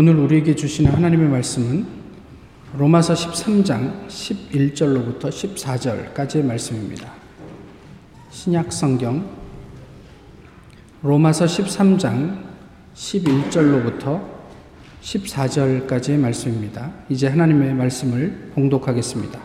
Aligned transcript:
오늘 0.00 0.14
우리에게 0.14 0.54
주시는 0.54 0.92
하나님의 0.92 1.28
말씀은 1.28 1.84
로마서 2.78 3.14
13장 3.14 4.06
11절로부터 4.06 5.22
14절까지의 5.22 6.44
말씀입니다. 6.44 7.10
신약 8.30 8.72
성경 8.72 9.28
로마서 11.02 11.46
13장 11.46 12.44
11절로부터 12.94 14.22
14절까지의 15.02 16.16
말씀입니다. 16.18 16.92
이제 17.08 17.26
하나님의 17.26 17.74
말씀을 17.74 18.52
봉독하겠습니다. 18.54 19.40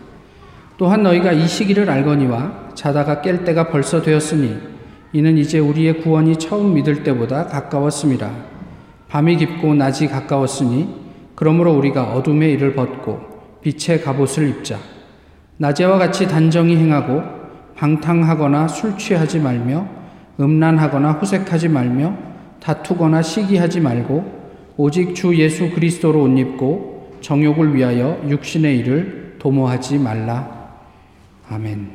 또한 0.77 1.01
너희가 1.01 1.31
이 1.31 1.47
시기를 1.47 1.89
알거니와 1.89 2.73
자다가 2.75 3.23
깰 3.23 3.43
때가 3.43 3.69
벌써 3.69 4.03
되었으니 4.03 4.55
이는 5.13 5.35
이제 5.35 5.57
우리의 5.57 6.01
구원이 6.01 6.37
처음 6.37 6.75
믿을 6.75 7.01
때보다 7.01 7.47
가까웠습니다. 7.47 8.52
밤이 9.13 9.37
깊고 9.37 9.75
낮이 9.75 10.07
가까웠으니 10.07 10.89
그러므로 11.35 11.73
우리가 11.73 12.13
어둠의 12.15 12.53
일을 12.53 12.73
벗고 12.73 13.21
빛의 13.61 14.01
갑옷을 14.01 14.49
입자. 14.49 14.79
낮에와 15.57 15.99
같이 15.99 16.27
단정히 16.27 16.75
행하고 16.77 17.21
방탕하거나 17.75 18.67
술 18.67 18.97
취하지 18.97 19.39
말며 19.39 19.87
음란하거나 20.39 21.11
호색하지 21.11 21.69
말며 21.69 22.17
다투거나 22.59 23.21
시기하지 23.21 23.81
말고 23.81 24.73
오직 24.77 25.13
주 25.13 25.37
예수 25.37 25.69
그리스도로 25.69 26.23
옷 26.23 26.35
입고 26.35 27.19
정욕을 27.21 27.75
위하여 27.75 28.19
육신의 28.27 28.79
일을 28.79 29.35
도모하지 29.37 29.99
말라. 29.99 30.73
아멘. 31.51 31.87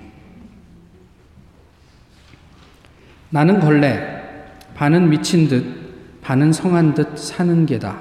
나는 3.30 3.58
걸레, 3.58 3.98
반은 4.76 5.10
미친 5.10 5.48
듯 5.48 5.87
반은 6.28 6.52
성한 6.52 6.92
듯 6.92 7.16
사는 7.16 7.64
게다. 7.64 8.00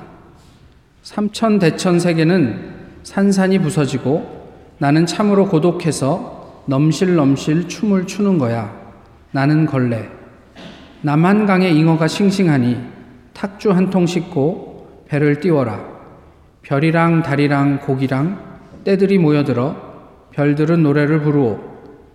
삼천 1.02 1.60
대천 1.60 1.98
세계는 1.98 2.74
산산이 3.04 3.60
부서지고 3.60 4.50
나는 4.80 5.06
참으로 5.06 5.48
고독해서 5.48 6.64
넘실넘실 6.66 7.70
춤을 7.70 8.06
추는 8.06 8.38
거야. 8.38 8.76
나는 9.32 9.66
걸레. 9.66 10.10
남한강에 11.04 11.70
잉어가 11.70 12.10
싱싱하니 12.10 12.78
탁주 13.34 13.72
한 13.72 13.90
통 13.90 14.06
싣고 14.06 15.06
배를 15.08 15.40
띄워라. 15.40 15.80
별이랑 16.64 17.24
달이랑 17.24 17.80
고기랑 17.80 18.42
떼들이 18.84 19.20
모여들어 19.20 19.74
별들은 20.32 20.84
노래를 20.84 21.22
부르오. 21.22 21.62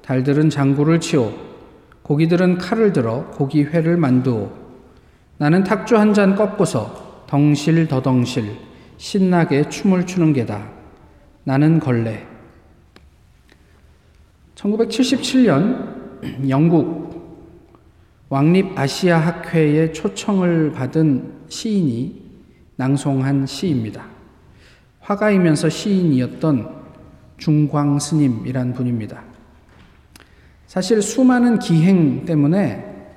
달들은 0.02 0.50
장구를 0.50 1.00
치오. 1.00 1.32
고기들은 2.02 2.58
칼을 2.58 2.92
들어 2.92 3.24
고기 3.30 3.64
회를 3.64 3.96
만두오. 3.96 4.61
나는 5.38 5.64
탁주 5.64 5.96
한 5.96 6.14
잔 6.14 6.36
꺾고서 6.36 7.24
덩실 7.26 7.88
더덩실 7.88 8.56
신나게 8.98 9.68
춤을 9.68 10.06
추는 10.06 10.32
게다. 10.32 10.70
나는 11.44 11.80
걸레. 11.80 12.26
1977년 14.54 16.48
영국 16.48 17.10
왕립 18.28 18.78
아시아 18.78 19.18
학회의 19.18 19.92
초청을 19.92 20.72
받은 20.72 21.46
시인이 21.48 22.22
낭송한 22.76 23.46
시입니다. 23.46 24.06
화가이면서 25.00 25.68
시인이었던 25.68 26.82
중광 27.38 27.98
스님이란 27.98 28.72
분입니다. 28.72 29.22
사실 30.66 31.02
수많은 31.02 31.58
기행 31.58 32.24
때문에 32.24 33.08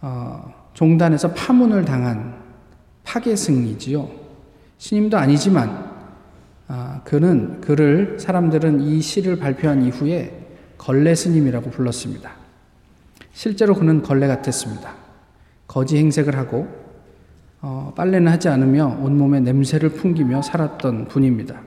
어, 0.00 0.51
종단에서 0.74 1.32
파문을 1.32 1.84
당한 1.84 2.34
파괴승이지요. 3.04 4.08
스님도 4.78 5.16
아니지만 5.16 5.92
아, 6.68 7.00
그는 7.04 7.60
그를 7.60 8.18
사람들은 8.18 8.80
이 8.80 9.00
시를 9.00 9.36
발표한 9.36 9.82
이후에 9.82 10.46
걸레 10.78 11.14
스님이라고 11.14 11.70
불렀습니다. 11.70 12.30
실제로 13.32 13.74
그는 13.74 14.02
걸레 14.02 14.26
같았습니다. 14.26 14.94
거지 15.66 15.96
행색을 15.98 16.36
하고 16.36 16.66
어, 17.60 17.92
빨래는 17.96 18.30
하지 18.32 18.48
않으며 18.48 18.98
온몸에 19.00 19.40
냄새를 19.40 19.90
풍기며 19.90 20.42
살았던 20.42 21.08
분입니다. 21.08 21.60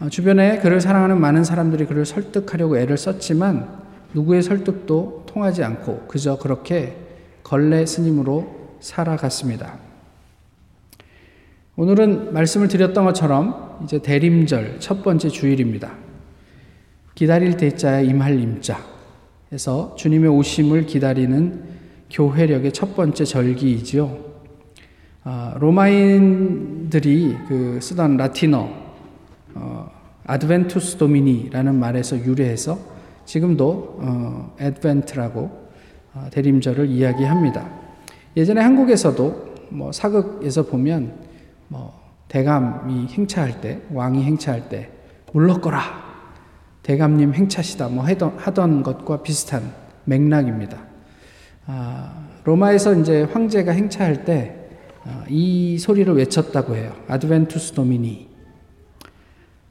어, 0.00 0.08
주변에 0.08 0.58
그를 0.60 0.80
사랑하는 0.80 1.20
많은 1.20 1.44
사람들이 1.44 1.86
그를 1.86 2.06
설득하려고 2.06 2.78
애를 2.78 2.96
썼지만 2.96 3.68
누구의 4.14 4.42
설득도 4.42 5.26
통하지 5.26 5.62
않고 5.62 6.06
그저 6.08 6.38
그렇게 6.38 6.96
걸레 7.50 7.84
스님으로 7.84 8.76
살아갔습니다. 8.78 9.76
오늘은 11.74 12.32
말씀을 12.32 12.68
드렸던 12.68 13.04
것처럼 13.04 13.80
이제 13.82 14.00
대림절 14.00 14.76
첫 14.78 15.02
번째 15.02 15.28
주일입니다. 15.30 15.90
기다릴 17.16 17.56
대자에 17.56 18.04
임할 18.04 18.38
임자 18.38 18.78
해서 19.50 19.96
주님의 19.96 20.30
오심을 20.30 20.86
기다리는 20.86 21.64
교회력의 22.08 22.70
첫 22.70 22.94
번째 22.94 23.24
절기이지요. 23.24 24.16
아, 25.24 25.56
로마인들이 25.58 27.36
그 27.48 27.80
쓰던 27.82 28.16
라틴어 28.16 28.70
어, 29.56 29.90
아드벤투스 30.24 30.98
도미니라는 30.98 31.80
말에서 31.80 32.16
유래해서 32.16 32.78
지금도 33.24 33.98
어, 34.02 34.54
아, 34.56 35.59
대림절을 36.30 36.88
이야기합니다. 36.88 37.68
예전에 38.36 38.60
한국에서도 38.60 39.50
뭐 39.70 39.92
사극에서 39.92 40.64
보면 40.66 41.14
뭐 41.68 41.98
대감이 42.28 43.06
행차할 43.08 43.60
때 43.60 43.80
왕이 43.92 44.22
행차할 44.24 44.68
때 44.68 44.90
물러거라 45.32 46.10
대감님 46.82 47.34
행차시다 47.34 47.88
뭐 47.88 48.04
하던, 48.04 48.34
하던 48.36 48.82
것과 48.82 49.22
비슷한 49.22 49.72
맥락입니다. 50.04 50.78
아, 51.66 52.28
로마에서 52.44 52.94
이제 52.94 53.22
황제가 53.22 53.72
행차할 53.72 54.24
때이 54.24 54.50
아, 55.04 55.78
소리를 55.78 56.12
외쳤다고 56.16 56.74
해요. 56.74 56.92
아드벤투스 57.06 57.74
도미니. 57.74 58.28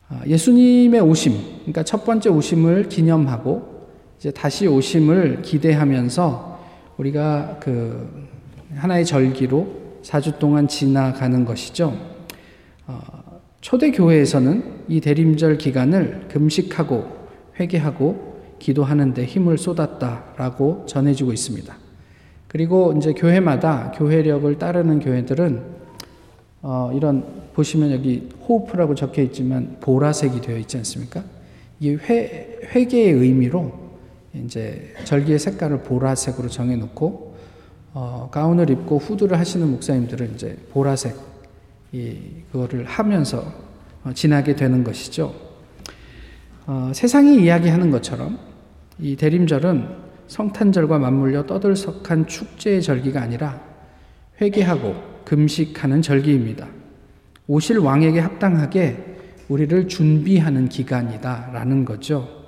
아, 0.07 0.21
예수님의 0.25 1.01
오심, 1.01 1.33
그러니까 1.59 1.83
첫 1.83 2.05
번째 2.05 2.29
오심을 2.29 2.89
기념하고 2.89 3.78
이제 4.19 4.31
다시 4.31 4.67
오심을 4.67 5.41
기대하면서 5.43 6.59
우리가 6.97 7.57
그 7.61 8.27
하나의 8.75 9.05
절기로 9.05 9.79
4주 10.03 10.39
동안 10.39 10.67
지나가는 10.67 11.45
것이죠. 11.45 11.97
어, 12.85 12.99
초대 13.61 13.91
교회에서는 13.91 14.83
이 14.89 14.99
대림절 14.99 15.57
기간을 15.57 16.27
금식하고 16.27 17.07
회개하고 17.57 18.57
기도하는데 18.59 19.23
힘을 19.23 19.57
쏟았다라고 19.57 20.85
전해지고 20.85 21.31
있습니다. 21.31 21.77
그리고 22.49 22.93
이제 22.97 23.13
교회마다 23.13 23.93
교회력을 23.95 24.57
따르는 24.57 24.99
교회들은 24.99 25.63
어, 26.61 26.91
이런 26.93 27.23
보시면 27.53 27.91
여기 27.93 28.27
호프라고 28.49 28.95
적혀 28.95 29.21
있지만 29.21 29.77
보라색이 29.79 30.41
되어 30.41 30.57
있지 30.57 30.75
않습니까? 30.75 31.23
이게 31.79 31.97
회, 32.09 32.59
회개의 32.75 33.13
의미로 33.13 33.88
이제 34.33 34.93
절기의 35.05 35.39
색깔을 35.39 35.83
보라색으로 35.83 36.49
정해놓고 36.49 37.35
어, 37.93 38.29
가운을 38.31 38.69
입고 38.69 38.97
후드를 38.97 39.39
하시는 39.39 39.67
목사님들은 39.69 40.35
이제 40.35 40.57
보라색 40.71 41.15
이 41.91 42.17
그거를 42.51 42.85
하면서 42.85 43.51
어, 44.03 44.13
지나게 44.13 44.55
되는 44.55 44.83
것이죠. 44.83 45.33
어, 46.67 46.91
세상이 46.93 47.43
이야기하는 47.43 47.89
것처럼 47.89 48.37
이 48.99 49.15
대림절은 49.15 50.09
성탄절과 50.27 50.99
맞물려 50.99 51.47
떠들썩한 51.47 52.27
축제의 52.27 52.83
절기가 52.83 53.19
아니라 53.19 53.59
회개하고 54.39 54.95
금식하는 55.25 56.03
절기입니다. 56.03 56.67
오실 57.47 57.79
왕에게 57.79 58.19
합당하게 58.19 59.17
우리를 59.47 59.87
준비하는 59.87 60.69
기간이다라는 60.69 61.85
거죠. 61.85 62.38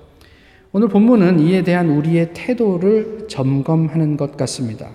오늘 0.73 0.87
본문은 0.87 1.39
이에 1.41 1.63
대한 1.63 1.89
우리의 1.89 2.31
태도를 2.33 3.27
점검하는 3.27 4.15
것 4.15 4.37
같습니다. 4.37 4.89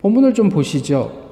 본문을 0.00 0.34
좀 0.34 0.48
보시죠. 0.48 1.24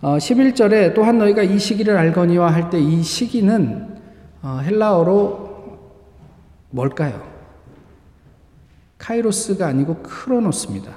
어, 0.00 0.16
11절에 0.16 0.94
또한 0.94 1.18
너희가 1.18 1.42
이 1.42 1.58
시기를 1.58 1.96
알거니와 1.96 2.50
할 2.52 2.70
때 2.70 2.78
이 2.80 3.02
시기는 3.02 3.98
어, 4.42 4.60
헬라어로 4.64 5.50
뭘까요? 6.70 7.22
카이로스가 8.96 9.66
아니고 9.66 9.96
크로노스입니다. 10.02 10.92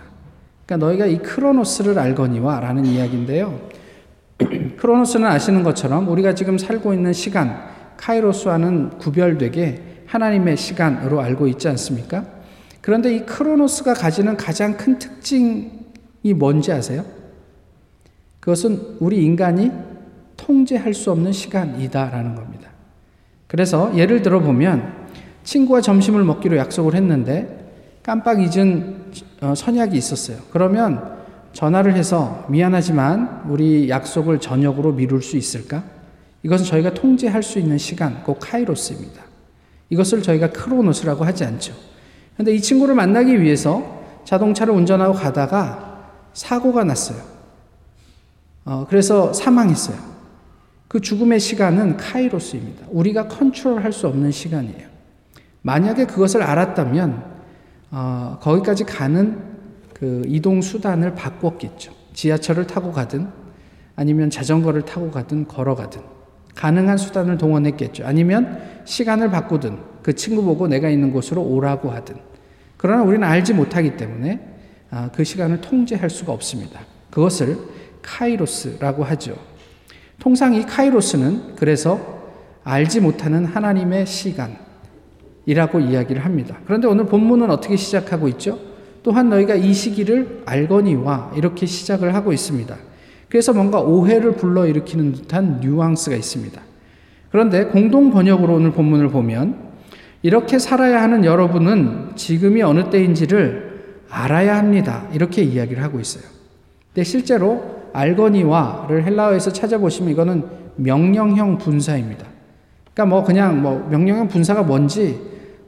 그러니까 0.65 0.85
너희가 0.87 1.05
이 1.07 1.17
크로노스를 1.17 1.99
알거니와 1.99 2.61
라는 2.61 2.85
이야기인데요. 2.85 3.59
크로노스는 4.77 5.27
아시는 5.27 5.63
것처럼 5.63 6.07
우리가 6.07 6.35
지금 6.35 6.57
살고 6.57 6.93
있는 6.93 7.11
시간, 7.11 7.59
카이로스와는 7.97 8.97
구별되게 8.97 9.83
하나님의 10.13 10.57
시간으로 10.57 11.21
알고 11.21 11.47
있지 11.47 11.67
않습니까? 11.69 12.23
그런데 12.81 13.15
이 13.15 13.25
크로노스가 13.25 13.95
가지는 13.95 14.37
가장 14.37 14.77
큰 14.77 14.99
특징이 14.99 16.33
뭔지 16.35 16.71
아세요? 16.71 17.03
그것은 18.39 18.97
우리 18.99 19.23
인간이 19.23 19.71
통제할 20.37 20.93
수 20.93 21.11
없는 21.11 21.31
시간이다라는 21.31 22.35
겁니다. 22.35 22.69
그래서 23.47 23.91
예를 23.97 24.21
들어 24.21 24.39
보면 24.39 25.07
친구와 25.43 25.81
점심을 25.81 26.23
먹기로 26.23 26.57
약속을 26.57 26.93
했는데 26.93 27.99
깜빡 28.03 28.41
잊은 28.41 29.13
어, 29.41 29.55
선약이 29.55 29.97
있었어요. 29.97 30.37
그러면 30.51 31.17
전화를 31.53 31.95
해서 31.95 32.45
미안하지만 32.49 33.45
우리 33.47 33.89
약속을 33.89 34.39
저녁으로 34.39 34.91
미룰 34.93 35.23
수 35.23 35.37
있을까? 35.37 35.83
이것은 36.43 36.65
저희가 36.65 36.93
통제할 36.93 37.41
수 37.41 37.57
있는 37.57 37.77
시간, 37.77 38.23
곧 38.23 38.37
카이로스입니다. 38.39 39.32
이것을 39.89 40.21
저희가 40.21 40.51
크로노스라고 40.51 41.25
하지 41.25 41.43
않죠. 41.43 41.73
그런데 42.33 42.53
이 42.53 42.61
친구를 42.61 42.95
만나기 42.95 43.41
위해서 43.41 44.01
자동차를 44.25 44.73
운전하고 44.73 45.13
가다가 45.13 46.09
사고가 46.33 46.83
났어요. 46.83 47.21
어, 48.65 48.85
그래서 48.89 49.33
사망했어요. 49.33 49.97
그 50.87 51.01
죽음의 51.01 51.39
시간은 51.39 51.97
카이로스입니다. 51.97 52.85
우리가 52.89 53.27
컨트롤할 53.27 53.91
수 53.91 54.07
없는 54.07 54.31
시간이에요. 54.31 54.87
만약에 55.61 56.05
그것을 56.05 56.43
알았다면 56.43 57.23
어, 57.91 58.37
거기까지 58.41 58.83
가는 58.85 59.41
그 59.93 60.23
이동 60.27 60.61
수단을 60.61 61.15
바꿨겠죠. 61.15 61.93
지하철을 62.13 62.67
타고 62.67 62.91
가든 62.91 63.27
아니면 63.95 64.29
자전거를 64.29 64.83
타고 64.83 65.11
가든 65.11 65.47
걸어가든 65.47 66.01
가능한 66.55 66.97
수단을 66.97 67.37
동원했겠죠. 67.37 68.05
아니면 68.05 68.61
시간을 68.85 69.31
바꾸든 69.31 69.77
그 70.01 70.13
친구 70.13 70.43
보고 70.43 70.67
내가 70.67 70.89
있는 70.89 71.11
곳으로 71.11 71.41
오라고 71.41 71.91
하든. 71.91 72.15
그러나 72.77 73.03
우리는 73.03 73.25
알지 73.25 73.53
못하기 73.53 73.97
때문에 73.97 74.39
아, 74.91 75.09
그 75.13 75.23
시간을 75.23 75.61
통제할 75.61 76.09
수가 76.09 76.33
없습니다. 76.33 76.81
그것을 77.09 77.57
카이로스라고 78.01 79.03
하죠. 79.03 79.35
통상 80.19 80.53
이 80.53 80.63
카이로스는 80.65 81.55
그래서 81.55 82.21
알지 82.63 83.01
못하는 83.01 83.45
하나님의 83.45 84.05
시간이라고 84.05 85.79
이야기를 85.79 86.23
합니다. 86.23 86.59
그런데 86.65 86.87
오늘 86.87 87.05
본문은 87.05 87.49
어떻게 87.49 87.75
시작하고 87.75 88.27
있죠? 88.29 88.59
또한 89.01 89.29
너희가 89.29 89.55
이 89.55 89.73
시기를 89.73 90.43
알거니와 90.45 91.33
이렇게 91.35 91.65
시작을 91.65 92.15
하고 92.15 92.31
있습니다. 92.31 92.75
그래서 93.33 93.51
뭔가 93.51 93.81
오해를 93.81 94.33
불러일으키는 94.33 95.13
듯한 95.13 95.59
뉘앙스가 95.59 96.15
있습니다. 96.15 96.61
그런데 97.31 97.65
공동 97.65 98.11
번역으로 98.11 98.53
오늘 98.53 98.71
본문을 98.73 99.09
보면 99.09 99.57
이렇게 100.21 100.59
살아야 100.59 101.01
하는 101.01 101.25
여러분은 101.25 102.11
지금이 102.15 102.61
어느 102.61 102.91
때인지를 102.91 104.03
알아야 104.07 104.55
합니다. 104.55 105.07
이렇게 105.13 105.41
이야기를 105.41 105.81
하고 105.81 105.99
있어요. 105.99 106.23
근데 106.93 107.03
실제로 107.03 107.89
알거니와를 107.93 109.03
헬라어에서 109.03 109.51
찾아보시면 109.51 110.11
이거는 110.11 110.43
명령형 110.75 111.57
분사입니다. 111.57 112.27
그러니까 112.93 113.15
뭐 113.15 113.23
그냥 113.23 113.63
뭐 113.63 113.87
명령형 113.89 114.27
분사가 114.27 114.61
뭔지 114.61 115.19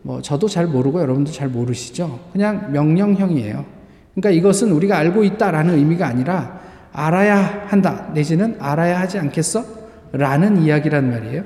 뭐 0.04 0.22
저도 0.22 0.48
잘 0.48 0.68
모르고 0.68 1.02
여러분도 1.02 1.32
잘 1.32 1.48
모르시죠? 1.48 2.20
그냥 2.32 2.72
명령형이에요. 2.72 3.66
그러니까 4.14 4.30
이것은 4.30 4.72
우리가 4.72 5.00
알고 5.00 5.24
있다라는 5.24 5.74
의미가 5.80 6.06
아니라 6.06 6.64
알아야 6.98 7.66
한다, 7.68 8.10
내지는 8.14 8.56
알아야 8.60 9.00
하지 9.02 9.20
않겠어? 9.20 9.66
라는 10.14 10.62
이야기란 10.62 11.10
말이에요. 11.12 11.44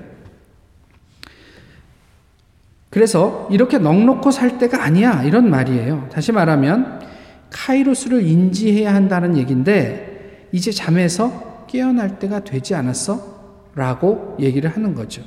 그래서 2.91 3.47
이렇게 3.51 3.79
넉넉고 3.79 4.29
살 4.29 4.59
때가 4.59 4.83
아니야, 4.83 5.23
이런 5.23 5.49
말이에요. 5.49 6.07
다시 6.11 6.31
말하면, 6.31 7.01
카이로스를 7.49 8.21
인지해야 8.21 8.93
한다는 8.93 9.37
얘기인데, 9.37 10.47
이제 10.51 10.71
잠에서 10.71 11.65
깨어날 11.67 12.19
때가 12.19 12.43
되지 12.43 12.75
않았어? 12.75 13.71
라고 13.73 14.37
얘기를 14.39 14.69
하는 14.69 14.93
거죠. 14.93 15.23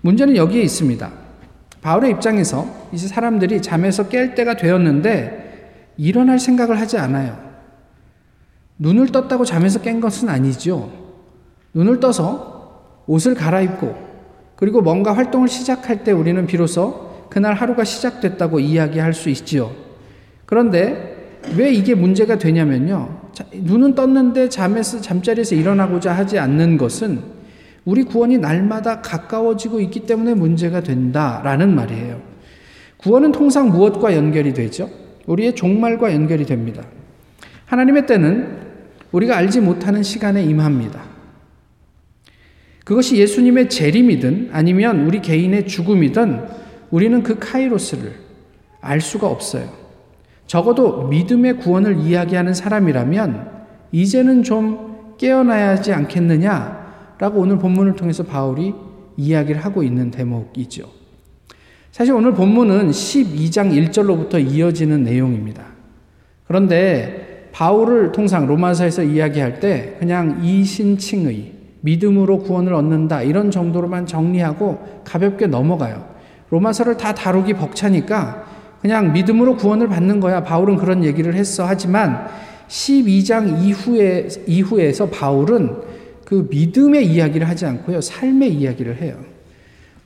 문제는 0.00 0.36
여기에 0.36 0.62
있습니다. 0.62 1.10
바울의 1.82 2.10
입장에서 2.12 2.88
이제 2.92 3.06
사람들이 3.06 3.60
잠에서 3.60 4.08
깰 4.08 4.34
때가 4.34 4.56
되었는데, 4.56 5.92
일어날 5.98 6.38
생각을 6.38 6.80
하지 6.80 6.96
않아요. 6.96 7.51
눈을 8.78 9.08
떴다고 9.08 9.44
잠에서 9.44 9.80
깬 9.80 10.00
것은 10.00 10.28
아니죠. 10.28 10.90
눈을 11.74 12.00
떠서 12.00 13.02
옷을 13.06 13.34
갈아입고 13.34 13.94
그리고 14.56 14.80
뭔가 14.80 15.12
활동을 15.12 15.48
시작할 15.48 16.04
때 16.04 16.12
우리는 16.12 16.46
비로소 16.46 17.26
그날 17.30 17.54
하루가 17.54 17.84
시작됐다고 17.84 18.60
이야기할 18.60 19.14
수 19.14 19.28
있지요. 19.30 19.72
그런데 20.44 21.40
왜 21.56 21.72
이게 21.72 21.94
문제가 21.94 22.38
되냐면요. 22.38 23.22
눈은 23.54 23.94
떴는데 23.94 24.48
잠에서 24.48 25.00
잠자리에서 25.00 25.54
일어나고자 25.54 26.12
하지 26.12 26.38
않는 26.38 26.76
것은 26.76 27.20
우리 27.84 28.04
구원이 28.04 28.38
날마다 28.38 29.00
가까워지고 29.00 29.80
있기 29.80 30.00
때문에 30.00 30.34
문제가 30.34 30.82
된다라는 30.82 31.74
말이에요. 31.74 32.20
구원은 32.98 33.32
통상 33.32 33.70
무엇과 33.70 34.14
연결이 34.14 34.52
되죠? 34.52 34.88
우리의 35.26 35.54
종말과 35.54 36.12
연결이 36.12 36.44
됩니다. 36.46 36.84
하나님의 37.66 38.06
때는 38.06 38.61
우리가 39.12 39.36
알지 39.36 39.60
못하는 39.60 40.02
시간에 40.02 40.42
임합니다. 40.42 41.02
그것이 42.84 43.16
예수님의 43.16 43.68
재림이든 43.68 44.50
아니면 44.52 45.06
우리 45.06 45.20
개인의 45.20 45.68
죽음이든 45.68 46.48
우리는 46.90 47.22
그 47.22 47.38
카이로스를 47.38 48.12
알 48.80 49.00
수가 49.00 49.28
없어요. 49.28 49.70
적어도 50.46 51.06
믿음의 51.06 51.58
구원을 51.58 52.00
이야기하는 52.00 52.52
사람이라면 52.52 53.50
이제는 53.92 54.42
좀 54.42 55.14
깨어나야 55.16 55.70
하지 55.70 55.92
않겠느냐라고 55.92 57.40
오늘 57.40 57.58
본문을 57.58 57.94
통해서 57.94 58.24
바울이 58.24 58.74
이야기를 59.16 59.64
하고 59.64 59.82
있는 59.82 60.10
대목이죠. 60.10 60.90
사실 61.92 62.14
오늘 62.14 62.32
본문은 62.32 62.90
12장 62.90 63.90
1절로부터 63.90 64.44
이어지는 64.44 65.04
내용입니다. 65.04 65.64
그런데 66.46 67.31
바울을 67.52 68.12
통상 68.12 68.46
로마서에서 68.46 69.02
이야기할 69.02 69.60
때 69.60 69.96
그냥 69.98 70.40
이신칭의 70.42 71.52
믿음으로 71.82 72.38
구원을 72.38 72.72
얻는다 72.74 73.22
이런 73.22 73.50
정도로만 73.50 74.06
정리하고 74.06 75.02
가볍게 75.04 75.46
넘어가요. 75.46 76.06
로마서를 76.50 76.96
다 76.96 77.14
다루기 77.14 77.54
벅차니까 77.54 78.44
그냥 78.80 79.12
믿음으로 79.12 79.56
구원을 79.56 79.88
받는 79.88 80.20
거야. 80.20 80.42
바울은 80.42 80.76
그런 80.76 81.04
얘기를 81.04 81.34
했어. 81.34 81.64
하지만 81.66 82.26
12장 82.68 83.62
이후에 83.62 84.28
이후에서 84.46 85.08
바울은 85.08 85.76
그 86.24 86.48
믿음의 86.50 87.06
이야기를 87.06 87.48
하지 87.48 87.66
않고요. 87.66 88.00
삶의 88.00 88.54
이야기를 88.54 89.00
해요. 89.00 89.16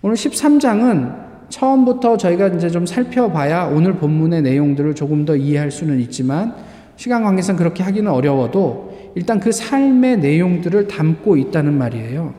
오늘 0.02 0.16
13장은 0.16 1.26
처음부터 1.48 2.16
저희가 2.16 2.48
이제 2.48 2.68
좀 2.68 2.86
살펴봐야 2.86 3.66
오늘 3.66 3.94
본문의 3.94 4.42
내용들을 4.42 4.94
조금 4.94 5.24
더 5.24 5.36
이해할 5.36 5.70
수는 5.70 6.00
있지만 6.00 6.54
시간 6.96 7.22
관계상 7.22 7.56
그렇게 7.56 7.82
하기는 7.82 8.10
어려워도 8.10 9.12
일단 9.14 9.40
그 9.40 9.52
삶의 9.52 10.18
내용들을 10.18 10.88
담고 10.88 11.36
있다는 11.36 11.76
말이에요. 11.76 12.34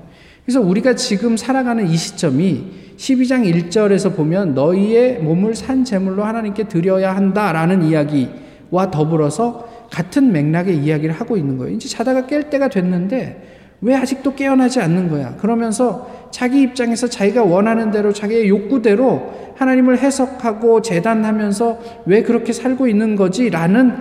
그래서 0.45 0.61
우리가 0.61 0.95
지금 0.95 1.37
살아가는 1.37 1.87
이 1.87 1.95
시점이 1.95 2.65
12장 2.97 3.69
1절에서 3.69 4.15
보면 4.15 4.53
너희의 4.53 5.19
몸을 5.19 5.55
산 5.55 5.83
제물로 5.83 6.23
하나님께 6.23 6.67
드려야 6.67 7.15
한다라는 7.15 7.83
이야기와 7.83 8.91
더불어서 8.91 9.67
같은 9.91 10.31
맥락의 10.31 10.77
이야기를 10.77 11.13
하고 11.13 11.37
있는 11.37 11.57
거예요. 11.57 11.75
이제 11.75 11.87
자다가 11.87 12.23
깰 12.23 12.49
때가 12.49 12.69
됐는데 12.69 13.55
왜 13.81 13.95
아직도 13.95 14.33
깨어나지 14.33 14.81
않는 14.81 15.09
거야? 15.09 15.35
그러면서 15.37 16.29
자기 16.31 16.61
입장에서 16.61 17.07
자기가 17.07 17.43
원하는 17.43 17.91
대로 17.91 18.11
자기의 18.11 18.49
욕구대로 18.49 19.53
하나님을 19.55 19.99
해석하고 19.99 20.81
재단하면서 20.81 21.79
왜 22.05 22.23
그렇게 22.23 22.53
살고 22.53 22.87
있는 22.87 23.15
거지? 23.15 23.49
라는 23.49 23.93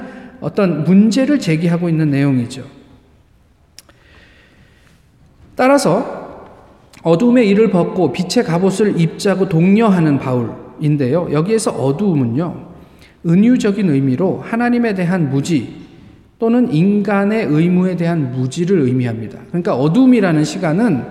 어떤 0.46 0.84
문제를 0.84 1.40
제기하고 1.40 1.88
있는 1.88 2.08
내용이죠. 2.10 2.62
따라서 5.56 6.46
어둠의 7.02 7.48
일을 7.48 7.70
벗고 7.70 8.12
빛의 8.12 8.44
갑옷을 8.44 9.00
입자고 9.00 9.48
독려하는 9.48 10.20
바울인데요. 10.20 11.30
여기에서 11.32 11.72
어두움은요, 11.72 12.68
은유적인 13.26 13.90
의미로 13.90 14.40
하나님에 14.40 14.94
대한 14.94 15.30
무지 15.30 15.84
또는 16.38 16.72
인간의 16.72 17.46
의무에 17.46 17.96
대한 17.96 18.30
무지를 18.30 18.82
의미합니다. 18.82 19.40
그러니까 19.48 19.74
어둠이라는 19.74 20.44
시간은 20.44 21.02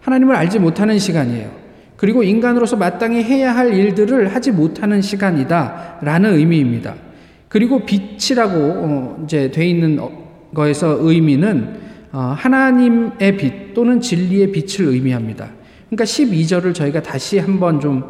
하나님을 0.00 0.34
알지 0.34 0.58
못하는 0.58 0.98
시간이에요. 0.98 1.52
그리고 1.96 2.24
인간으로서 2.24 2.76
마땅히 2.76 3.22
해야 3.22 3.54
할 3.54 3.74
일들을 3.74 4.34
하지 4.34 4.50
못하는 4.50 5.00
시간이다 5.00 5.98
라는 6.02 6.34
의미입니다. 6.34 7.11
그리고 7.52 7.80
빛이라고 7.80 8.54
어, 8.56 9.22
이제 9.24 9.50
돼 9.50 9.66
있는 9.66 9.98
어, 10.00 10.10
거에서 10.54 10.96
의미는 11.00 11.80
어, 12.10 12.34
하나님의 12.34 13.36
빛 13.36 13.74
또는 13.74 14.00
진리의 14.00 14.52
빛을 14.52 14.88
의미합니다. 14.88 15.50
그러니까 15.90 16.04
12절을 16.04 16.74
저희가 16.74 17.02
다시 17.02 17.38
한번 17.38 17.78
좀 17.78 18.04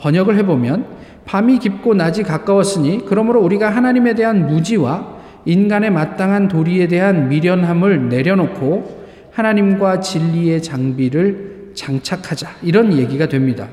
번역을 0.00 0.36
해보면 0.36 0.86
밤이 1.24 1.58
깊고 1.58 1.94
낮이 1.94 2.22
가까웠으니 2.22 3.06
그러므로 3.06 3.40
우리가 3.40 3.70
하나님에 3.70 4.14
대한 4.14 4.46
무지와 4.46 5.16
인간의 5.46 5.90
마땅한 5.90 6.48
도리에 6.48 6.88
대한 6.88 7.30
미련함을 7.30 8.10
내려놓고 8.10 9.06
하나님과 9.32 10.00
진리의 10.00 10.62
장비를 10.62 11.72
장착하자. 11.74 12.48
이런 12.62 12.92
얘기가 12.92 13.28
됩니다. 13.28 13.68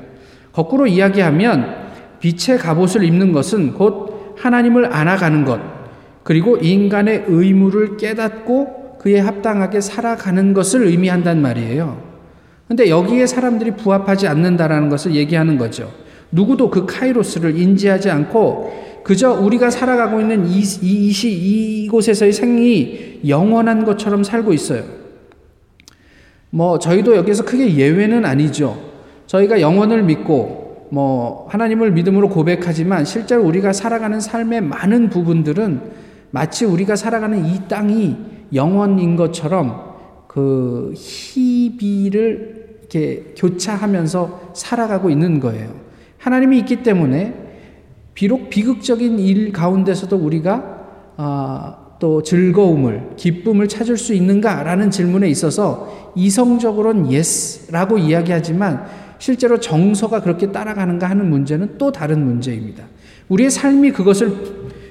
거꾸로 0.52 0.86
이야기하면 0.86 1.84
빛의 2.20 2.58
갑옷을 2.58 3.04
입는 3.04 3.32
것은 3.32 3.74
곧 3.74 4.13
하나님을 4.36 4.92
안아가는 4.92 5.44
것, 5.44 5.60
그리고 6.22 6.56
인간의 6.56 7.24
의무를 7.28 7.96
깨닫고 7.96 8.98
그에 8.98 9.18
합당하게 9.20 9.80
살아가는 9.80 10.54
것을 10.54 10.86
의미한단 10.86 11.42
말이에요. 11.42 12.02
근데 12.68 12.88
여기에 12.88 13.26
사람들이 13.26 13.72
부합하지 13.72 14.26
않는다라는 14.26 14.88
것을 14.88 15.14
얘기하는 15.14 15.58
거죠. 15.58 15.92
누구도 16.32 16.70
그 16.70 16.86
카이로스를 16.86 17.58
인지하지 17.58 18.10
않고 18.10 19.02
그저 19.04 19.32
우리가 19.32 19.68
살아가고 19.68 20.18
있는 20.18 20.46
이, 20.46 20.60
이, 20.80 21.10
이, 21.10 21.84
이곳에서의 21.84 22.32
생이 22.32 23.20
영원한 23.28 23.84
것처럼 23.84 24.24
살고 24.24 24.54
있어요. 24.54 24.82
뭐, 26.48 26.78
저희도 26.78 27.14
여기서 27.16 27.44
크게 27.44 27.74
예외는 27.74 28.24
아니죠. 28.24 28.80
저희가 29.26 29.60
영원을 29.60 30.04
믿고, 30.04 30.63
뭐, 30.90 31.46
하나님을 31.50 31.92
믿음으로 31.92 32.28
고백하지만 32.28 33.04
실제로 33.04 33.44
우리가 33.44 33.72
살아가는 33.72 34.20
삶의 34.20 34.62
많은 34.62 35.10
부분들은 35.10 35.80
마치 36.30 36.64
우리가 36.64 36.96
살아가는 36.96 37.44
이 37.46 37.68
땅이 37.68 38.16
영원인 38.52 39.16
것처럼 39.16 39.94
그 40.26 40.92
희비를 40.96 42.64
이렇게 42.80 43.34
교차하면서 43.36 44.52
살아가고 44.54 45.10
있는 45.10 45.40
거예요. 45.40 45.70
하나님이 46.18 46.58
있기 46.60 46.82
때문에 46.82 47.34
비록 48.14 48.50
비극적인 48.50 49.18
일 49.18 49.52
가운데서도 49.52 50.16
우리가 50.16 50.74
아, 51.16 51.76
또 51.98 52.22
즐거움을, 52.22 53.10
기쁨을 53.16 53.68
찾을 53.68 53.96
수 53.96 54.14
있는가라는 54.14 54.90
질문에 54.90 55.28
있어서 55.28 56.12
이성적으로는 56.14 57.06
yes라고 57.06 57.98
이야기하지만 57.98 58.84
실제로 59.24 59.58
정서가 59.58 60.20
그렇게 60.20 60.52
따라가는가 60.52 61.08
하는 61.08 61.30
문제는 61.30 61.78
또 61.78 61.90
다른 61.90 62.26
문제입니다. 62.26 62.84
우리의 63.30 63.50
삶이 63.50 63.92
그것을 63.92 64.36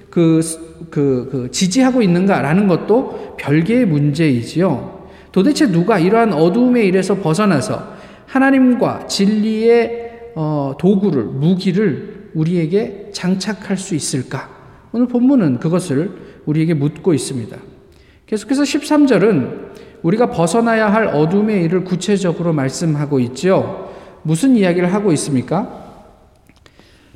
그, 0.09 0.41
그, 0.89 1.29
그 1.31 1.51
지지하고 1.51 2.01
있는가라는 2.01 2.67
것도 2.67 3.35
별개의 3.37 3.85
문제이지요. 3.85 5.07
도대체 5.31 5.71
누가 5.71 5.99
이러한 5.99 6.33
어두움의 6.33 6.87
일에서 6.87 7.17
벗어나서 7.17 7.93
하나님과 8.25 9.05
진리의 9.05 10.31
어, 10.33 10.73
도구를, 10.79 11.25
무기를 11.25 12.31
우리에게 12.33 13.11
장착할 13.13 13.77
수 13.77 13.93
있을까? 13.93 14.49
오늘 14.93 15.05
본문은 15.05 15.59
그것을 15.59 16.09
우리에게 16.47 16.73
묻고 16.73 17.13
있습니다. 17.13 17.55
계속해서 18.25 18.63
13절은 18.63 19.73
우리가 20.01 20.31
벗어나야 20.31 20.91
할 20.91 21.05
어둠의 21.05 21.63
일을 21.65 21.83
구체적으로 21.83 22.51
말씀하고 22.51 23.19
있죠. 23.19 23.82
무슨 24.23 24.55
이야기를 24.55 24.93
하고 24.93 25.11
있습니까? 25.11 25.83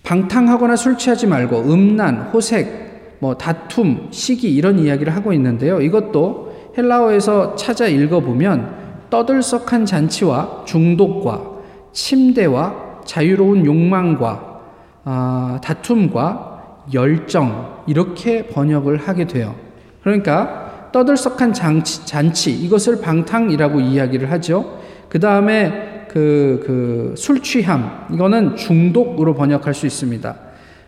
방탕하거나 0.03 0.75
술 0.75 0.97
취하지 0.97 1.27
말고 1.27 1.71
음란, 1.71 2.29
호색, 2.33 3.17
뭐 3.19 3.35
다툼, 3.35 4.07
시기 4.11 4.53
이런 4.53 4.79
이야기를 4.79 5.15
하고 5.15 5.33
있는데요. 5.33 5.81
이것도 5.81 6.73
헬라어에서 6.77 7.55
찾아 7.55 7.87
읽어보면 7.87 9.07
떠들썩한 9.09 9.85
잔치와 9.85 10.63
중독과 10.65 11.57
침대와 11.91 13.01
자유로운 13.05 13.65
욕망과 13.65 14.61
아, 15.05 15.59
다툼과 15.63 16.83
열정 16.93 17.83
이렇게 17.87 18.47
번역을 18.47 18.97
하게 18.97 19.25
돼요. 19.25 19.55
그러니까 20.03 20.89
떠들썩한 20.91 21.53
잔치, 21.53 22.05
잔치 22.05 22.51
이것을 22.51 23.01
방탕이라고 23.01 23.79
이야기를 23.79 24.31
하죠. 24.31 24.79
그 25.09 25.19
다음에 25.19 25.86
그, 26.07 26.63
그, 26.65 27.13
술 27.17 27.41
취함, 27.41 28.07
이거는 28.13 28.55
중독으로 28.55 29.35
번역할 29.35 29.73
수 29.73 29.85
있습니다. 29.85 30.35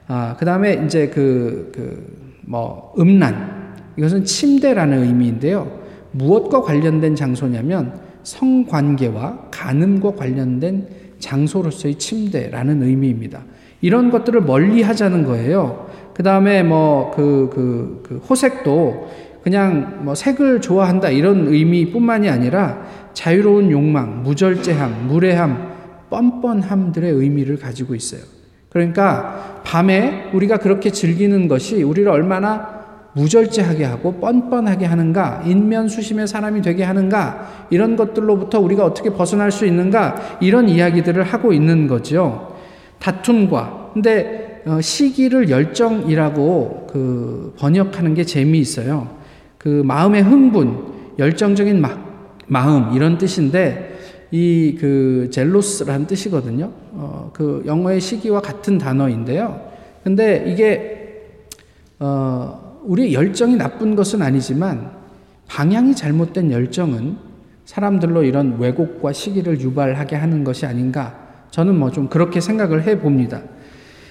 아, 0.08 0.36
그 0.40 0.46
다음에 0.46 0.82
이제 0.86 1.10
그, 1.10 1.72
그, 1.74 2.36
뭐, 2.42 2.94
음란. 2.98 3.76
이것은 3.98 4.26
침대라는 4.26 5.04
의미인데요. 5.04 5.80
무엇과 6.12 6.62
관련된 6.62 7.16
장소냐면 7.16 8.00
성관계와 8.24 9.50
간음과 9.52 10.16
관련된 10.16 10.88
장소로서의 11.20 11.96
침대라는 11.96 12.82
의미입니다. 12.84 13.44
이런 13.82 14.10
것들을 14.10 14.42
멀리 14.42 14.82
하자는 14.82 15.26
거예요. 15.26 15.88
그 16.14 16.24
다음에 16.24 16.64
뭐, 16.64 17.12
그, 17.16 17.50
그, 17.54 18.04
그 18.04 18.18
호색도 18.18 19.08
그냥 19.44 20.00
뭐 20.04 20.16
색을 20.16 20.62
좋아한다 20.62 21.10
이런 21.10 21.48
의미뿐만이 21.48 22.30
아니라 22.30 22.86
자유로운 23.14 23.72
욕망, 23.72 24.24
무절제함, 24.24 25.08
무례함, 25.08 25.70
뻔뻔함들의 26.10 27.12
의미를 27.12 27.58
가지고 27.58 27.96
있어요. 27.96 28.22
그러니까 28.70 29.62
밤에 29.64 30.30
우리가 30.34 30.58
그렇게 30.58 30.92
즐기는 30.92 31.48
것이 31.48 31.82
우리를 31.84 32.10
얼마나 32.10 32.80
무절제하게 33.14 33.86
하고 33.86 34.14
뻔뻔하게 34.14 34.86
하는가, 34.86 35.42
인면수심의 35.46 36.28
사람이 36.28 36.62
되게 36.62 36.84
하는가, 36.84 37.66
이런 37.72 37.96
것들로부터 37.96 38.60
우리가 38.60 38.86
어떻게 38.86 39.10
벗어날 39.10 39.52
수 39.52 39.66
있는가, 39.66 40.38
이런 40.42 40.70
이야기들을 40.70 41.24
하고 41.24 41.52
있는 41.52 41.88
거죠. 41.88 42.56
다툼과. 43.00 43.92
근데 43.94 44.62
어, 44.66 44.80
시기를 44.82 45.50
열정이라고 45.50 46.88
그 46.92 47.56
번역하는 47.58 48.14
게 48.14 48.24
재미있어요. 48.24 49.19
그 49.60 49.84
마음의 49.86 50.24
흥분, 50.24 51.14
열정적인 51.20 51.80
마, 51.80 51.96
마음, 52.48 52.96
이런 52.96 53.20
뜻인데, 53.20 53.90
이 54.32 54.78
그 54.80 55.28
젤로스라는 55.32 56.06
뜻이거든요. 56.08 56.72
어, 56.92 57.32
그 57.34 57.64
영어의 57.66 58.00
시기와 58.00 58.42
같은 58.42 58.78
단어인데요. 58.78 59.60
근데 60.04 60.44
이게 60.48 61.26
어, 62.00 62.80
우리의 62.84 63.14
열정이 63.14 63.56
나쁜 63.56 63.96
것은 63.96 64.22
아니지만 64.22 64.92
방향이 65.48 65.96
잘못된 65.96 66.52
열정은 66.52 67.18
사람들로 67.66 68.24
이런 68.24 68.60
왜곡과 68.60 69.14
시기를 69.14 69.60
유발하게 69.62 70.16
하는 70.16 70.44
것이 70.44 70.66
아닌가. 70.66 71.28
저는 71.50 71.78
뭐 71.78 71.90
좀 71.90 72.08
그렇게 72.08 72.40
생각을 72.40 72.84
해 72.84 73.00
봅니다. 73.00 73.42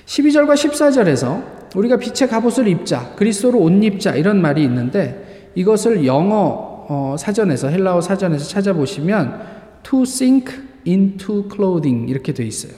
12절과 0.07 0.55
14절에서 0.55 1.77
우리가 1.77 1.97
빛의 1.97 2.29
갑옷을 2.29 2.67
입자, 2.67 3.15
그리스도로 3.15 3.61
옷 3.61 3.71
입자 3.85 4.17
이런 4.17 4.43
말이 4.43 4.65
있는데 4.65 5.28
이것을 5.59 6.07
영어 6.07 6.87
어, 6.89 7.17
사전에서 7.19 7.69
헬라어 7.69 8.01
사전에서 8.01 8.47
찾아보시면 8.47 9.41
to 9.83 10.03
sink 10.03 10.55
into 10.87 11.49
clothing 11.53 12.09
이렇게 12.09 12.33
돼 12.33 12.45
있어요. 12.45 12.73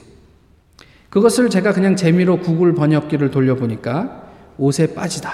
그것을 1.11 1.51
제가 1.51 1.75
그냥 1.75 1.95
재미로 1.95 2.41
구글 2.41 2.75
번역기를 2.75 3.31
돌려보니까 3.31 4.23
옷에 4.57 4.95
빠지다. 4.95 5.31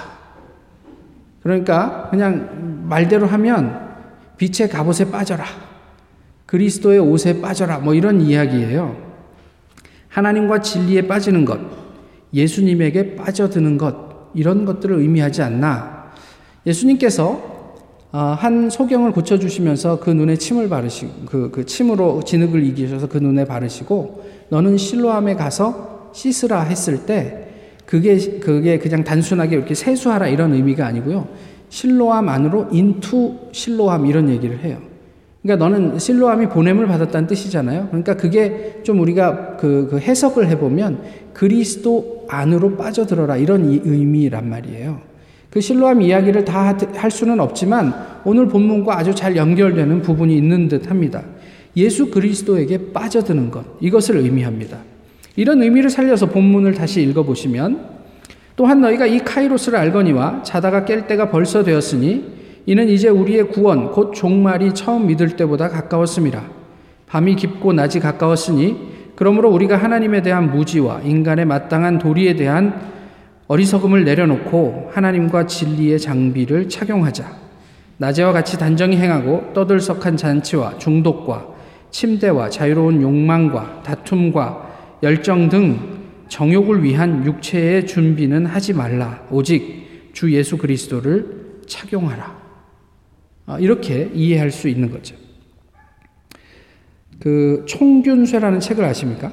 그러니까 1.41 2.09
그냥 2.09 2.83
말대로 2.89 3.27
하면 3.27 3.95
빛의 4.35 4.69
갑옷에 4.69 5.09
빠져라. 5.09 5.45
그리스도의 6.47 6.99
옷에 6.99 7.39
빠져라. 7.39 7.79
뭐 7.79 7.93
이런 7.93 8.19
이야기예요. 8.19 8.97
하나님과 10.09 10.59
진리에 10.61 11.07
빠지는 11.07 11.45
것, 11.45 11.59
예수님에게 12.33 13.15
빠져드는 13.15 13.77
것, 13.77 14.31
이런 14.33 14.65
것들을 14.65 14.97
의미하지 14.97 15.41
않나. 15.41 15.96
예수님께서 16.67 17.57
아, 18.11 18.37
한 18.39 18.69
소경을 18.69 19.11
고쳐주시면서 19.11 19.99
그 19.99 20.09
눈에 20.09 20.37
침을 20.37 20.69
바르시고, 20.69 21.11
그, 21.25 21.51
그 21.51 21.65
침으로 21.65 22.23
진흙을 22.23 22.63
이기셔서 22.63 23.07
그 23.09 23.17
눈에 23.17 23.45
바르시고, 23.45 24.23
너는 24.49 24.77
실로암에 24.77 25.35
가서 25.35 26.11
씻으라 26.13 26.61
했을 26.61 27.05
때, 27.05 27.47
그게, 27.85 28.17
그게 28.39 28.79
그냥 28.79 29.03
단순하게 29.03 29.55
이렇게 29.55 29.73
세수하라 29.73 30.27
이런 30.27 30.53
의미가 30.53 30.85
아니고요. 30.85 31.27
실로암 31.69 32.29
안으로 32.29 32.67
인투 32.71 33.49
실로암 33.51 34.05
이런 34.05 34.29
얘기를 34.29 34.59
해요. 34.59 34.77
그러니까 35.41 35.65
너는 35.65 35.99
실로암이 35.99 36.47
보냄을 36.47 36.87
받았다는 36.87 37.27
뜻이잖아요. 37.27 37.87
그러니까 37.87 38.15
그게 38.17 38.81
좀 38.83 38.99
우리가 38.99 39.57
그, 39.57 39.87
그 39.89 39.99
해석을 39.99 40.49
해보면 40.49 41.01
그리스도 41.33 42.25
안으로 42.29 42.75
빠져들어라 42.75 43.37
이런 43.37 43.65
의미란 43.65 44.49
말이에요. 44.49 45.06
그 45.49 45.61
실로암 45.61 46.01
이야기를 46.01 46.45
다 46.45 46.75
할 46.95 47.11
수는 47.11 47.39
없지만 47.39 47.93
오늘 48.25 48.47
본문과 48.47 48.97
아주 48.97 49.15
잘 49.15 49.35
연결되는 49.35 50.01
부분이 50.01 50.35
있는 50.35 50.67
듯 50.67 50.89
합니다. 50.89 51.23
예수 51.75 52.09
그리스도에게 52.09 52.91
빠져드는 52.91 53.51
것, 53.51 53.63
이것을 53.79 54.17
의미합니다. 54.17 54.79
이런 55.35 55.61
의미를 55.61 55.89
살려서 55.89 56.27
본문을 56.27 56.73
다시 56.73 57.01
읽어보시면 57.03 57.97
또한 58.55 58.81
너희가 58.81 59.05
이 59.05 59.19
카이로스를 59.19 59.77
알거니와 59.77 60.41
자다가 60.43 60.83
깰 60.83 61.07
때가 61.07 61.29
벌써 61.29 61.63
되었으니 61.63 62.25
이는 62.65 62.89
이제 62.89 63.07
우리의 63.07 63.49
구원 63.49 63.91
곧 63.91 64.13
종말이 64.13 64.73
처음 64.73 65.07
믿을 65.07 65.35
때보다 65.35 65.69
가까웠습니다. 65.69 66.43
밤이 67.05 67.35
깊고 67.35 67.71
낮이 67.73 67.99
가까웠으니 67.99 68.75
그러므로 69.15 69.49
우리가 69.51 69.77
하나님에 69.77 70.21
대한 70.21 70.51
무지와 70.51 71.01
인간의 71.01 71.45
마땅한 71.45 71.99
도리에 71.99 72.35
대한 72.35 72.96
어리석음을 73.47 74.03
내려놓고 74.03 74.91
하나님과 74.93 75.47
진리의 75.47 75.99
장비를 75.99 76.69
착용하자. 76.69 77.47
낮에와 77.97 78.33
같이 78.33 78.57
단정히 78.57 78.97
행하고 78.97 79.53
떠들썩한 79.53 80.17
잔치와 80.17 80.77
중독과 80.77 81.47
침대와 81.89 82.49
자유로운 82.49 83.01
욕망과 83.01 83.83
다툼과 83.83 84.99
열정 85.03 85.49
등 85.49 85.97
정욕을 86.27 86.83
위한 86.83 87.25
육체의 87.25 87.87
준비는 87.87 88.45
하지 88.45 88.73
말라. 88.73 89.25
오직 89.31 90.11
주 90.13 90.31
예수 90.33 90.57
그리스도를 90.57 91.61
착용하라. 91.67 92.37
아, 93.45 93.59
이렇게 93.59 94.11
이해할 94.13 94.51
수 94.51 94.67
있는 94.67 94.91
거죠. 94.91 95.15
그 97.19 97.63
총균쇠라는 97.67 98.59
책을 98.59 98.83
아십니까? 98.83 99.31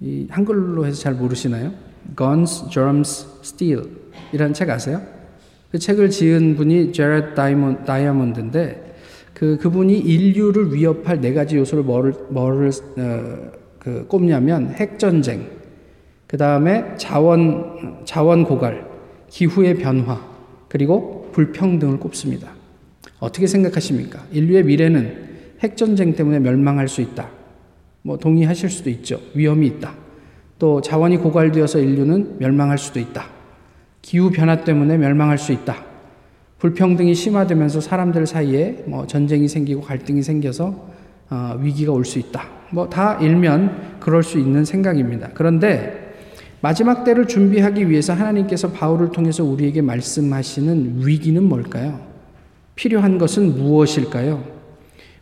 이 0.00 0.26
한글로 0.30 0.86
해서 0.86 1.00
잘 1.00 1.14
모르시나요? 1.14 1.72
Guns, 2.16 2.68
Germs, 2.70 3.26
Steel 3.42 3.84
이라는 4.32 4.52
책 4.52 4.70
아세요? 4.70 5.00
그 5.70 5.78
책을 5.78 6.10
지은 6.10 6.56
분이 6.56 6.92
제렛 6.92 7.34
다이몬, 7.34 7.84
다이아몬드인데 7.84 8.94
그 9.32 9.58
그분이 9.58 9.98
인류를 9.98 10.72
위협할 10.72 11.20
네 11.20 11.34
가지 11.34 11.56
요소를 11.56 11.82
뭐를 11.84 12.14
뭐를 12.28 12.70
어, 12.96 13.50
그 13.78 14.06
꼽냐면 14.06 14.70
핵 14.70 14.98
전쟁, 14.98 15.46
그 16.26 16.36
다음에 16.36 16.96
자원 16.96 18.04
자원 18.04 18.44
고갈, 18.44 18.88
기후의 19.28 19.76
변화, 19.76 20.20
그리고 20.68 21.28
불평등을 21.32 21.98
꼽습니다. 21.98 22.52
어떻게 23.18 23.46
생각하십니까? 23.46 24.24
인류의 24.32 24.64
미래는 24.64 25.24
핵 25.60 25.76
전쟁 25.76 26.14
때문에 26.14 26.38
멸망할 26.38 26.88
수 26.88 27.00
있다. 27.00 27.28
뭐 28.06 28.18
동의하실 28.18 28.68
수도 28.68 28.90
있죠. 28.90 29.18
위험이 29.34 29.66
있다. 29.66 29.94
또 30.58 30.82
자원이 30.82 31.16
고갈되어서 31.16 31.78
인류는 31.78 32.36
멸망할 32.38 32.76
수도 32.76 33.00
있다. 33.00 33.24
기후 34.02 34.30
변화 34.30 34.62
때문에 34.62 34.98
멸망할 34.98 35.38
수 35.38 35.52
있다. 35.52 35.74
불평등이 36.58 37.14
심화되면서 37.14 37.80
사람들 37.80 38.26
사이에 38.26 38.84
뭐 38.86 39.06
전쟁이 39.06 39.48
생기고 39.48 39.80
갈등이 39.80 40.22
생겨서 40.22 40.88
어, 41.30 41.56
위기가 41.60 41.92
올 41.92 42.04
수 42.04 42.18
있다. 42.18 42.44
뭐 42.70 42.88
다 42.90 43.18
일면 43.20 43.98
그럴 44.00 44.22
수 44.22 44.38
있는 44.38 44.64
생각입니다. 44.66 45.30
그런데 45.34 46.12
마지막 46.60 47.04
때를 47.04 47.26
준비하기 47.26 47.88
위해서 47.88 48.12
하나님께서 48.12 48.70
바울을 48.72 49.12
통해서 49.12 49.44
우리에게 49.44 49.80
말씀하시는 49.80 51.06
위기는 51.06 51.42
뭘까요? 51.42 52.00
필요한 52.74 53.16
것은 53.16 53.56
무엇일까요? 53.56 54.44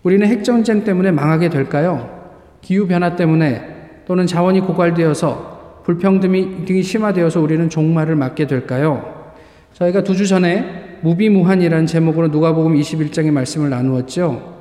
우리는 0.03 0.27
핵전쟁 0.27 0.83
때문에 0.83 1.13
망하게 1.13 1.49
될까요? 1.49 2.22
기후변화 2.63 3.17
때문에 3.17 4.03
또는 4.07 4.27
자원이 4.27 4.61
고갈되어서 4.61 5.83
불평등이 5.85 6.83
심화되어서 6.83 7.41
우리는 7.41 7.69
종말을 7.69 8.17
맞게 8.17 8.47
될까요? 8.47 9.27
저희가 9.75 10.05
두 10.05 10.15
주 10.15 10.27
전에 10.27 10.99
무비무한이라는 11.03 11.87
제목으로 11.87 12.29
누가복음 12.29 12.75
21장의 12.75 13.33
말씀을 13.33 13.71
나누었죠. 13.71 14.53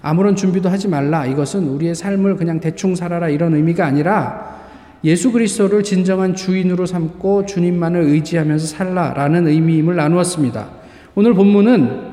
아무런 0.00 0.36
준비도 0.36 0.68
하지 0.68 0.86
말라. 0.86 1.26
이것은 1.26 1.68
우리의 1.68 1.94
삶을 1.96 2.36
그냥 2.36 2.60
대충 2.60 2.94
살아라 2.94 3.28
이런 3.28 3.54
의미가 3.54 3.84
아니라 3.84 4.56
예수 5.02 5.32
그리스도를 5.32 5.82
진정한 5.82 6.36
주인으로 6.36 6.86
삼고 6.86 7.46
주님만을 7.46 8.02
의지하면서 8.02 8.66
살라라는 8.66 9.48
의미임을 9.48 9.96
나누었습니다. 9.96 10.68
오늘 11.16 11.34
본문은 11.34 12.08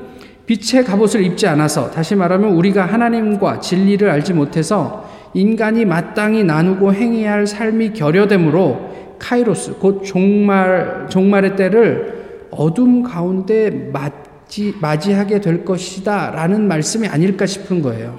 빛의 0.46 0.84
갑옷을 0.84 1.24
입지 1.24 1.46
않아서 1.46 1.90
다시 1.90 2.16
말하면 2.16 2.54
우리가 2.54 2.86
하나님과 2.86 3.60
진리를 3.60 4.08
알지 4.08 4.32
못해서 4.32 5.05
인간이 5.36 5.84
마땅히 5.84 6.44
나누고 6.44 6.94
행해야 6.94 7.32
할 7.32 7.46
삶이 7.46 7.92
결여되므로 7.92 9.16
카이로스 9.18 9.74
곧 9.74 10.02
종말 10.02 11.08
종말의 11.10 11.56
때를 11.56 12.46
어둠 12.50 13.02
가운데 13.02 13.90
맞지 13.92 14.76
맞이하게 14.80 15.42
될 15.42 15.62
것이다라는 15.62 16.66
말씀이 16.66 17.06
아닐까 17.06 17.44
싶은 17.44 17.82
거예요. 17.82 18.16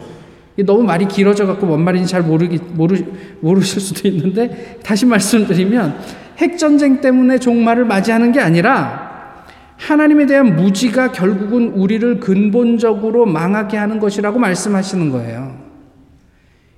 너무 0.63 0.83
말이 0.83 1.07
길어져 1.07 1.47
갖고 1.47 1.65
뭔 1.65 1.83
말인지 1.83 2.07
잘 2.07 2.21
모르기 2.21 2.59
모르 2.73 2.95
모르실 3.39 3.81
수도 3.81 4.07
있는데 4.07 4.77
다시 4.83 5.07
말씀드리면 5.07 5.97
핵 6.37 6.59
전쟁 6.59 7.01
때문에 7.01 7.39
종말을 7.39 7.85
맞이하는 7.85 8.31
게 8.31 8.39
아니라 8.39 9.07
하나님에 9.77 10.27
대한 10.27 10.55
무지가 10.55 11.11
결국은 11.11 11.69
우리를 11.69 12.19
근본적으로 12.19 13.25
망하게 13.25 13.77
하는 13.77 13.99
것이라고 13.99 14.37
말씀하시는 14.37 15.09
거예요. 15.09 15.66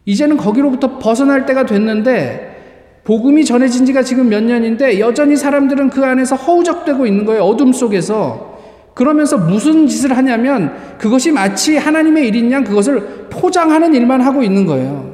이제는 0.09 0.37
거기로부터 0.37 0.97
벗어날 0.97 1.45
때가 1.45 1.67
됐는데 1.67 3.01
복음이 3.03 3.45
전해진 3.45 3.85
지가 3.85 4.01
지금 4.01 4.27
몇 4.27 4.43
년인데 4.43 4.99
여전히 4.99 5.35
사람들은 5.35 5.91
그 5.91 6.03
안에서 6.03 6.35
허우적대고 6.35 7.05
있는 7.05 7.25
거예요. 7.25 7.43
어둠 7.43 7.71
속에서. 7.71 8.57
그러면서 8.95 9.37
무슨 9.37 9.85
짓을 9.85 10.17
하냐면 10.17 10.73
그것이 10.97 11.31
마치 11.31 11.77
하나님의 11.77 12.27
일인 12.27 12.51
양 12.51 12.63
그것을 12.63 13.27
포장하는 13.29 13.93
일만 13.93 14.21
하고 14.21 14.41
있는 14.41 14.65
거예요. 14.65 15.13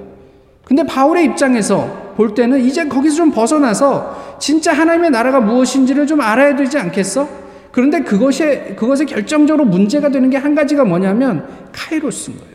근데 0.63 0.83
바울의 0.83 1.25
입장에서 1.25 2.13
볼 2.15 2.33
때는 2.33 2.61
이제 2.61 2.87
거기서 2.87 3.17
좀 3.17 3.31
벗어나서 3.31 4.37
진짜 4.39 4.71
하나님의 4.71 5.11
나라가 5.11 5.41
무엇인지를 5.41 6.07
좀 6.07 6.21
알아야 6.21 6.55
되지 6.55 6.77
않겠어? 6.77 7.27
그런데 7.73 7.99
그것이, 7.99 8.75
그것에 8.77 9.03
결정적으로 9.03 9.65
문제가 9.65 10.07
되는 10.07 10.29
게 10.29 10.37
한 10.37 10.55
가지가 10.55 10.85
뭐냐면 10.85 11.45
카이로스인 11.73 12.37
거예요. 12.37 12.54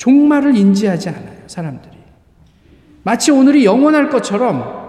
종말을 0.00 0.56
인지하지 0.56 1.10
않아요, 1.10 1.42
사람들이. 1.46 1.92
마치 3.02 3.30
오늘이 3.30 3.66
영원할 3.66 4.08
것처럼 4.08 4.80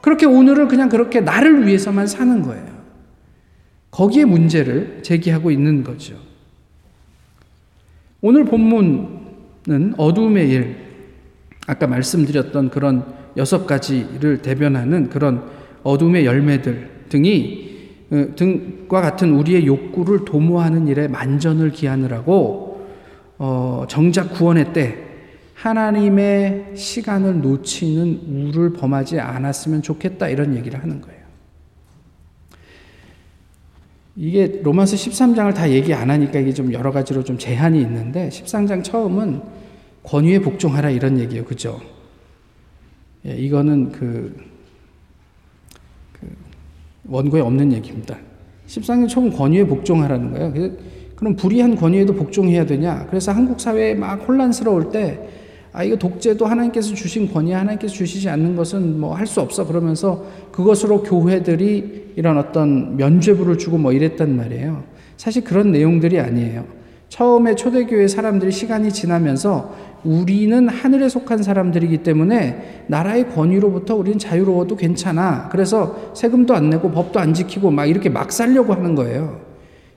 그렇게 0.00 0.26
오늘을 0.26 0.68
그냥 0.68 0.88
그렇게 0.88 1.20
나를 1.20 1.66
위해서만 1.66 2.06
사는 2.06 2.40
거예요. 2.42 2.64
거기에 3.90 4.24
문제를 4.24 5.00
제기하고 5.02 5.50
있는 5.50 5.82
거죠. 5.82 6.16
오늘 8.20 8.44
본문은 8.44 9.94
어둠의 9.96 10.48
일, 10.48 10.76
아까 11.66 11.88
말씀드렸던 11.88 12.70
그런 12.70 13.04
여섯 13.36 13.66
가지를 13.66 14.38
대변하는 14.38 15.08
그런 15.08 15.50
어둠의 15.82 16.26
열매들 16.26 17.06
등이 17.08 17.64
어, 18.10 18.26
등과 18.36 19.00
같은 19.00 19.32
우리의 19.32 19.66
욕구를 19.66 20.24
도모하는 20.24 20.86
일에 20.86 21.08
만전을 21.08 21.72
기하느라고 21.72 22.63
어, 23.46 23.84
정작 23.88 24.32
구원의 24.32 24.72
때 24.72 24.96
하나님의 25.52 26.72
시간을 26.76 27.42
놓치는 27.42 28.48
우를 28.48 28.72
범하지 28.72 29.20
않았으면 29.20 29.82
좋겠다 29.82 30.28
이런 30.28 30.56
얘기를 30.56 30.82
하는 30.82 31.02
거예요. 31.02 31.22
이게 34.16 34.60
로마서 34.62 34.96
13장을 34.96 35.52
다 35.54 35.70
얘기 35.70 35.92
안 35.92 36.10
하니까 36.10 36.38
이게 36.38 36.54
좀 36.54 36.72
여러 36.72 36.90
가지로 36.90 37.22
좀 37.22 37.36
제한이 37.36 37.82
있는데 37.82 38.30
13장 38.30 38.82
처음은 38.82 39.42
권위에 40.04 40.38
복종하라 40.38 40.88
이런 40.88 41.18
얘기예요. 41.18 41.44
그죠? 41.44 41.80
예, 43.26 43.36
이거는 43.36 43.92
그, 43.92 44.36
그, 46.12 46.34
원고에 47.06 47.42
없는 47.42 47.72
얘기입니다. 47.72 48.16
13장 48.68 49.08
처음 49.08 49.30
권위에 49.30 49.66
복종하라는 49.66 50.30
거예요. 50.32 50.94
그럼 51.16 51.36
불의한 51.36 51.76
권위에도 51.76 52.14
복종해야 52.14 52.66
되냐? 52.66 53.06
그래서 53.08 53.32
한국 53.32 53.60
사회에 53.60 53.94
막 53.94 54.26
혼란스러울 54.28 54.90
때, 54.90 55.20
아, 55.72 55.82
이거 55.82 55.96
독재도 55.96 56.46
하나님께서 56.46 56.94
주신 56.94 57.32
권위, 57.32 57.52
하나님께서 57.52 57.92
주시지 57.94 58.28
않는 58.28 58.54
것은 58.56 59.00
뭐 59.00 59.14
할 59.14 59.26
수 59.26 59.40
없어. 59.40 59.66
그러면서 59.66 60.24
그것으로 60.52 61.02
교회들이 61.02 62.12
이런 62.16 62.38
어떤 62.38 62.96
면죄부를 62.96 63.58
주고 63.58 63.78
뭐 63.78 63.92
이랬단 63.92 64.36
말이에요. 64.36 64.84
사실 65.16 65.42
그런 65.42 65.72
내용들이 65.72 66.20
아니에요. 66.20 66.64
처음에 67.08 67.54
초대교회 67.54 68.08
사람들이 68.08 68.50
시간이 68.50 68.92
지나면서 68.92 69.74
우리는 70.04 70.68
하늘에 70.68 71.08
속한 71.08 71.42
사람들이기 71.42 71.98
때문에 71.98 72.84
나라의 72.88 73.30
권위로부터 73.30 73.94
우리는 73.94 74.18
자유로워도 74.18 74.76
괜찮아. 74.76 75.48
그래서 75.50 76.12
세금도 76.14 76.54
안 76.54 76.70
내고 76.70 76.90
법도 76.90 77.18
안 77.20 77.32
지키고 77.34 77.70
막 77.70 77.86
이렇게 77.86 78.08
막 78.08 78.30
살려고 78.32 78.74
하는 78.74 78.94
거예요. 78.94 79.40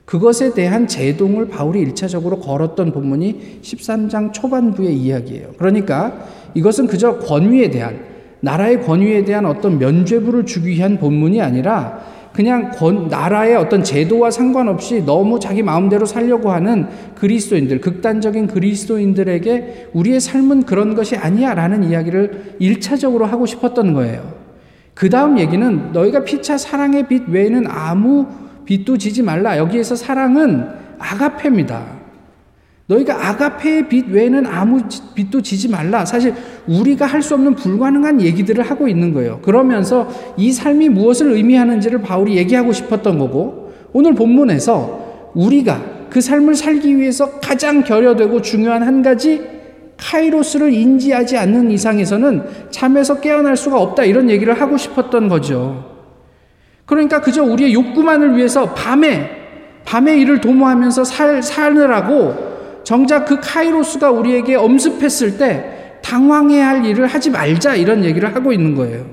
그것에 0.08 0.54
대한 0.54 0.86
제동을 0.86 1.48
바울이 1.48 1.80
일차적으로 1.80 2.38
걸었던 2.38 2.92
본문이 2.92 3.60
13장 3.60 4.32
초반부의 4.32 4.96
이야기예요. 4.96 5.48
그러니까 5.58 6.24
이것은 6.54 6.86
그저 6.86 7.18
권위에 7.18 7.68
대한 7.68 8.00
나라의 8.40 8.84
권위에 8.84 9.26
대한 9.26 9.44
어떤 9.44 9.78
면죄부를 9.78 10.46
주기 10.46 10.70
위한 10.70 10.96
본문이 10.96 11.42
아니라 11.42 12.00
그냥 12.32 12.70
권, 12.70 13.08
나라의 13.08 13.56
어떤 13.56 13.84
제도와 13.84 14.30
상관없이 14.30 15.04
너무 15.04 15.38
자기 15.38 15.62
마음대로 15.62 16.06
살려고 16.06 16.52
하는 16.52 16.86
그리스도인들, 17.14 17.82
극단적인 17.82 18.46
그리스도인들에게 18.46 19.90
우리의 19.92 20.20
삶은 20.20 20.62
그런 20.62 20.94
것이 20.94 21.16
아니야 21.16 21.52
라는 21.52 21.84
이야기를 21.84 22.54
일차적으로 22.60 23.26
하고 23.26 23.44
싶었던 23.44 23.92
거예요. 23.92 24.32
그 24.94 25.10
다음 25.10 25.38
얘기는 25.38 25.92
너희가 25.92 26.24
피차 26.24 26.56
사랑의 26.56 27.08
빛 27.08 27.28
외에는 27.28 27.66
아무 27.66 28.26
빛도 28.68 28.98
지지 28.98 29.22
말라. 29.22 29.56
여기에서 29.56 29.96
사랑은 29.96 30.68
아가페입니다. 30.98 31.86
너희가 32.86 33.28
아가페의 33.28 33.88
빛 33.88 34.08
외에는 34.10 34.46
아무 34.46 34.82
빛도 35.14 35.40
지지 35.40 35.68
말라. 35.68 36.04
사실 36.04 36.34
우리가 36.66 37.06
할 37.06 37.22
수 37.22 37.32
없는 37.32 37.54
불가능한 37.54 38.20
얘기들을 38.20 38.62
하고 38.62 38.86
있는 38.86 39.14
거예요. 39.14 39.40
그러면서 39.40 40.08
이 40.36 40.52
삶이 40.52 40.90
무엇을 40.90 41.32
의미하는지를 41.32 42.02
바울이 42.02 42.36
얘기하고 42.36 42.74
싶었던 42.74 43.18
거고, 43.18 43.72
오늘 43.94 44.14
본문에서 44.14 45.30
우리가 45.34 45.82
그 46.10 46.20
삶을 46.20 46.54
살기 46.54 46.98
위해서 46.98 47.40
가장 47.40 47.82
결여되고 47.84 48.42
중요한 48.42 48.82
한 48.82 49.02
가지 49.02 49.40
카이로스를 49.96 50.74
인지하지 50.74 51.38
않는 51.38 51.70
이상에서는 51.70 52.42
잠에서 52.70 53.20
깨어날 53.20 53.56
수가 53.56 53.80
없다 53.80 54.04
이런 54.04 54.28
얘기를 54.28 54.52
하고 54.60 54.76
싶었던 54.76 55.28
거죠. 55.28 55.97
그러니까 56.88 57.20
그저 57.20 57.44
우리의 57.44 57.74
욕구만을 57.74 58.36
위해서 58.36 58.72
밤에 58.74 59.36
밤에 59.84 60.18
일을 60.18 60.40
도모하면서 60.40 61.04
살 61.04 61.42
사느라고 61.42 62.80
정작 62.82 63.26
그 63.26 63.38
카이로스가 63.40 64.10
우리에게 64.10 64.56
엄습했을 64.56 65.36
때 65.36 65.98
당황해야 66.02 66.66
할 66.66 66.84
일을 66.86 67.06
하지 67.06 67.30
말자 67.30 67.74
이런 67.74 68.04
얘기를 68.04 68.34
하고 68.34 68.52
있는 68.52 68.74
거예요. 68.74 69.06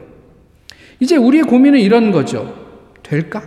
이제 1.02 1.18
우리의 1.18 1.44
고민은 1.44 1.80
이런 1.80 2.12
거죠. 2.12 2.56
될까? 3.04 3.42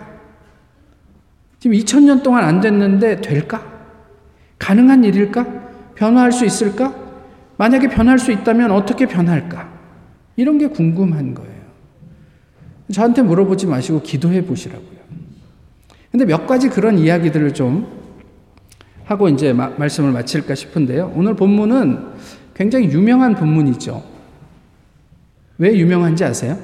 지금 1.58 1.76
2000년 1.76 2.22
동안 2.22 2.44
안 2.44 2.60
됐는데 2.60 3.22
될까? 3.22 3.64
가능한 4.58 5.04
일일까? 5.04 5.46
변화할 5.94 6.32
수 6.32 6.44
있을까? 6.44 6.94
만약에 7.56 7.88
변할 7.88 8.18
수 8.18 8.30
있다면 8.30 8.70
어떻게 8.72 9.06
변할까? 9.06 9.70
이런 10.36 10.58
게 10.58 10.66
궁금한 10.66 11.32
거예요. 11.32 11.57
저한테 12.92 13.22
물어보지 13.22 13.66
마시고 13.66 14.02
기도해 14.02 14.44
보시라고요. 14.44 14.98
근데 16.10 16.24
몇 16.24 16.46
가지 16.46 16.68
그런 16.68 16.98
이야기들을 16.98 17.52
좀 17.54 17.86
하고 19.04 19.28
이제 19.28 19.52
마, 19.52 19.68
말씀을 19.70 20.12
마칠까 20.12 20.54
싶은데요. 20.54 21.12
오늘 21.14 21.34
본문은 21.34 22.06
굉장히 22.54 22.86
유명한 22.86 23.34
본문이죠. 23.34 24.02
왜 25.58 25.76
유명한지 25.76 26.24
아세요? 26.24 26.58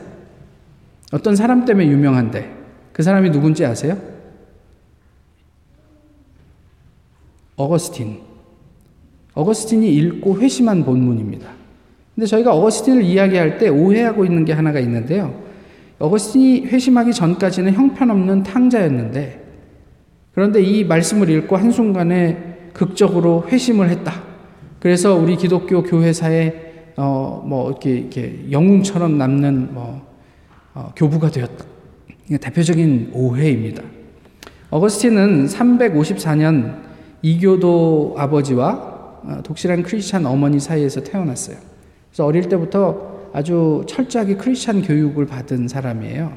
어떤 1.13 1.37
사람 1.37 1.65
때문에 1.65 1.87
유명한데 1.89 2.55
그 2.93 3.03
사람이 3.03 3.31
누군지 3.31 3.65
아세요? 3.65 3.99
어거스틴. 7.57 8.21
어거스틴이 9.35 9.95
읽고 9.95 10.41
회심한 10.41 10.85
본문입니다. 10.85 11.49
근데 12.15 12.27
저희가 12.27 12.55
어거스틴을 12.55 13.03
이야기할 13.03 13.59
때 13.59 13.69
오해하고 13.69 14.25
있는 14.25 14.45
게 14.45 14.53
하나가 14.53 14.81
있는데요. 14.81 15.44
어거스틴이 15.99 16.67
회심하기 16.67 17.13
전까지는 17.13 17.73
형편없는 17.75 18.43
탕자였는데 18.43 19.45
그런데 20.35 20.63
이 20.63 20.85
말씀을 20.85 21.31
읽고 21.31 21.57
한순간에 21.57 22.71
극적으로 22.73 23.45
회심을 23.49 23.89
했다. 23.91 24.23
그래서 24.81 25.15
우리 25.15 25.37
기독교 25.37 25.83
교회사에 25.83 26.65
어, 26.97 27.43
뭐 27.47 27.71
이렇게, 27.71 27.91
이렇게 27.91 28.47
영웅처럼 28.51 29.17
남는 29.17 29.75
뭐 29.75 30.03
어, 30.75 30.93
교부가 30.97 31.31
되었다. 31.31 31.65
대표적인 32.41 33.11
오해입니다. 33.13 33.83
어거스틴은 34.71 35.47
354년 35.47 36.83
이교도 37.23 38.17
아버지와 38.19 38.73
어, 39.25 39.41
독실한 39.45 39.83
크리스찬 39.85 40.27
어머니 40.27 40.59
사이에서 40.59 41.03
태어났어요. 41.03 41.57
그래서 42.11 42.27
어릴 42.27 42.49
때부터 42.49 43.13
아주 43.35 43.83
철저하게 43.88 44.37
크리스찬 44.37 44.83
교육을 44.83 45.27
받은 45.27 45.66
사람이에요. 45.66 46.33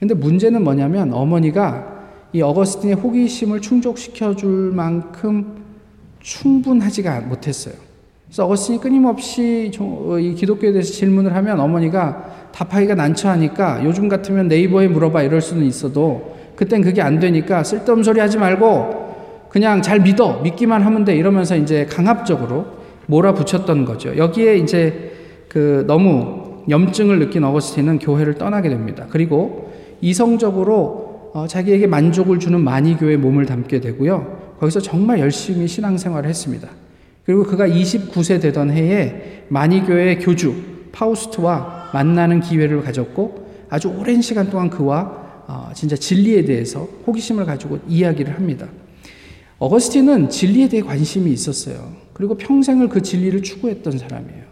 근데 0.00 0.14
문제는 0.14 0.64
뭐냐면 0.64 1.12
어머니가 1.12 2.00
이 2.32 2.40
어거스틴의 2.40 2.96
호기심을 2.96 3.60
충족시켜 3.60 4.34
줄 4.34 4.72
만큼 4.72 5.62
충분하지가 6.20 7.20
못했어요. 7.20 7.74
그래서 8.24 8.46
어거스틴이 8.46 8.80
끊임없이 8.80 9.70
이 9.70 10.34
기독교에 10.34 10.72
대해서 10.72 10.90
질문을 10.94 11.36
하면 11.36 11.60
어머니가 11.60 12.48
답하기가 12.52 12.94
난처하니까 12.94 13.84
요즘 13.84 14.08
같으면 14.08 14.48
네이버에 14.48 14.88
물어봐 14.88 15.24
이럴 15.24 15.42
수는 15.42 15.66
있어도 15.66 16.34
그땐 16.56 16.80
그게 16.80 17.02
안 17.02 17.20
되니까 17.20 17.62
쓸데없는 17.62 18.04
소리 18.04 18.20
하지 18.20 18.38
말고 18.38 19.48
그냥 19.50 19.82
잘 19.82 20.00
믿어 20.00 20.40
믿기만 20.40 20.80
하면 20.80 21.04
돼 21.04 21.14
이러면서 21.14 21.56
이제 21.56 21.84
강압적으로 21.84 22.64
몰아붙였던 23.04 23.84
거죠. 23.84 24.16
여기에 24.16 24.56
이제 24.56 25.11
그 25.52 25.84
너무 25.86 26.64
염증을 26.70 27.18
느낀 27.18 27.44
어거스틴은 27.44 27.98
교회를 27.98 28.36
떠나게 28.36 28.70
됩니다. 28.70 29.06
그리고 29.10 29.70
이성적으로 30.00 31.30
어, 31.34 31.46
자기에게 31.46 31.86
만족을 31.86 32.38
주는 32.38 32.58
마니교에 32.58 33.18
몸을 33.18 33.44
담게 33.44 33.80
되고요. 33.80 34.54
거기서 34.58 34.80
정말 34.80 35.20
열심히 35.20 35.68
신앙생활을 35.68 36.30
했습니다. 36.30 36.70
그리고 37.26 37.44
그가 37.44 37.68
29세 37.68 38.40
되던 38.40 38.70
해에 38.70 39.44
마니교의 39.48 40.20
교주 40.20 40.54
파우스트와 40.90 41.90
만나는 41.92 42.40
기회를 42.40 42.80
가졌고 42.82 43.66
아주 43.68 43.88
오랜 43.88 44.22
시간 44.22 44.48
동안 44.48 44.70
그와 44.70 45.44
어, 45.48 45.70
진짜 45.74 45.96
진리에 45.96 46.46
대해서 46.46 46.88
호기심을 47.06 47.44
가지고 47.44 47.78
이야기를 47.86 48.34
합니다. 48.36 48.68
어거스틴은 49.58 50.30
진리에 50.30 50.70
대해 50.70 50.82
관심이 50.82 51.30
있었어요. 51.30 51.92
그리고 52.14 52.38
평생을 52.38 52.88
그 52.88 53.02
진리를 53.02 53.42
추구했던 53.42 53.98
사람이에요. 53.98 54.51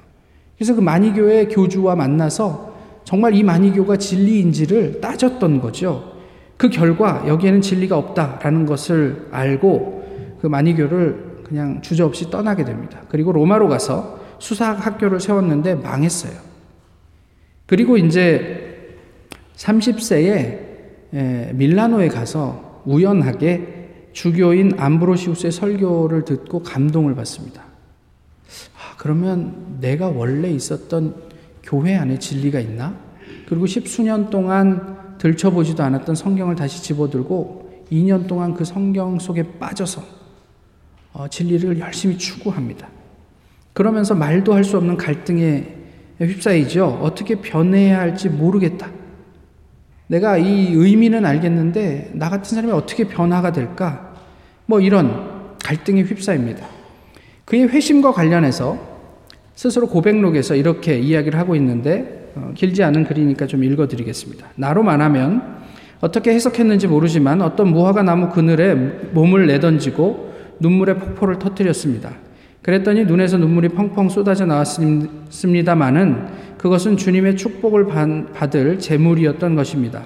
그래서 0.61 0.75
그 0.75 0.83
마니교의 0.83 1.49
교주와 1.49 1.97
만나서 1.97 2.75
정말 3.05 3.35
이 3.35 3.43
마니교가 3.43 3.97
진리인지를 3.97 5.01
따졌던 5.01 5.59
거죠. 5.63 6.13
그 6.59 6.69
결과 6.69 7.25
여기에는 7.27 7.63
진리가 7.63 7.97
없다라는 7.97 8.67
것을 8.67 9.29
알고 9.31 10.37
그 10.43 10.47
마니교를 10.49 11.45
그냥 11.45 11.81
주저없이 11.81 12.31
떠나게 12.31 12.67
됩니다. 12.67 13.01
그리고 13.09 13.33
로마로 13.33 13.69
가서 13.69 14.21
수사학 14.39 14.85
학교를 14.85 15.19
세웠는데 15.19 15.77
망했어요. 15.77 16.35
그리고 17.65 17.97
이제 17.97 18.99
30세에 19.57 21.55
밀라노에 21.55 22.09
가서 22.09 22.83
우연하게 22.85 24.11
주교인 24.13 24.75
암브로시우스의 24.77 25.53
설교를 25.53 26.27
듣고 26.27 26.63
감동을 26.63 27.15
받습니다. 27.15 27.70
그러면 29.01 29.79
내가 29.81 30.09
원래 30.09 30.51
있었던 30.51 31.15
교회 31.63 31.97
안에 31.97 32.19
진리가 32.19 32.61
있나? 32.61 32.95
그리고 33.49 33.65
십수년 33.65 34.29
동안 34.29 35.17
들춰보지도 35.17 35.83
않았던 35.83 36.15
성경을 36.15 36.55
다시 36.55 36.83
집어들고 36.83 37.87
2년 37.91 38.27
동안 38.27 38.53
그 38.53 38.63
성경 38.67 39.19
속에 39.19 39.59
빠져서 39.59 40.03
어, 41.15 41.29
진리를 41.29 41.79
열심히 41.79 42.19
추구합니다. 42.19 42.89
그러면서 43.73 44.15
말도 44.15 44.53
할 44.53 44.65
수 44.65 44.77
없는 44.77 44.99
갈등에 44.99 45.79
휩싸이죠. 46.19 47.01
어떻게 47.01 47.37
변해야 47.37 48.01
할지 48.01 48.29
모르겠다. 48.29 48.91
내가 50.09 50.37
이 50.37 50.75
의미는 50.75 51.25
알겠는데 51.25 52.11
나 52.17 52.29
같은 52.29 52.55
사람이 52.55 52.71
어떻게 52.75 53.05
변화가 53.05 53.53
될까? 53.53 54.15
뭐 54.67 54.79
이런 54.79 55.57
갈등에 55.65 56.03
휩싸입니다. 56.03 56.67
그의 57.47 57.67
회심과 57.67 58.13
관련해서 58.13 58.90
스스로 59.55 59.89
고백록에서 59.89 60.55
이렇게 60.55 60.99
이야기를 60.99 61.39
하고 61.39 61.55
있는데 61.57 62.31
어, 62.35 62.53
길지 62.55 62.83
않은 62.83 63.05
글이니까 63.05 63.47
좀 63.47 63.65
읽어드리겠습니다. 63.65 64.47
나로 64.57 64.83
말하면 64.83 65.61
어떻게 66.01 66.33
해석했는지 66.33 66.87
모르지만 66.87 67.43
어떤 67.43 67.69
무화과 67.69 68.03
나무 68.03 68.31
그늘에 68.31 68.75
몸을 68.75 69.47
내던지고 69.47 70.33
눈물의 70.61 70.99
폭포를 70.99 71.39
터뜨렸습니다. 71.39 72.13
그랬더니 72.63 73.05
눈에서 73.05 73.39
눈물이 73.39 73.71
펑펑 73.71 74.09
쏟아져 74.09 74.47
나왔습니다마는 74.47 76.27
그것은 76.59 76.97
주님의 76.97 77.37
축복을 77.37 77.87
받을 78.35 78.79
재물이었던 78.79 79.55
것입니다. 79.55 80.05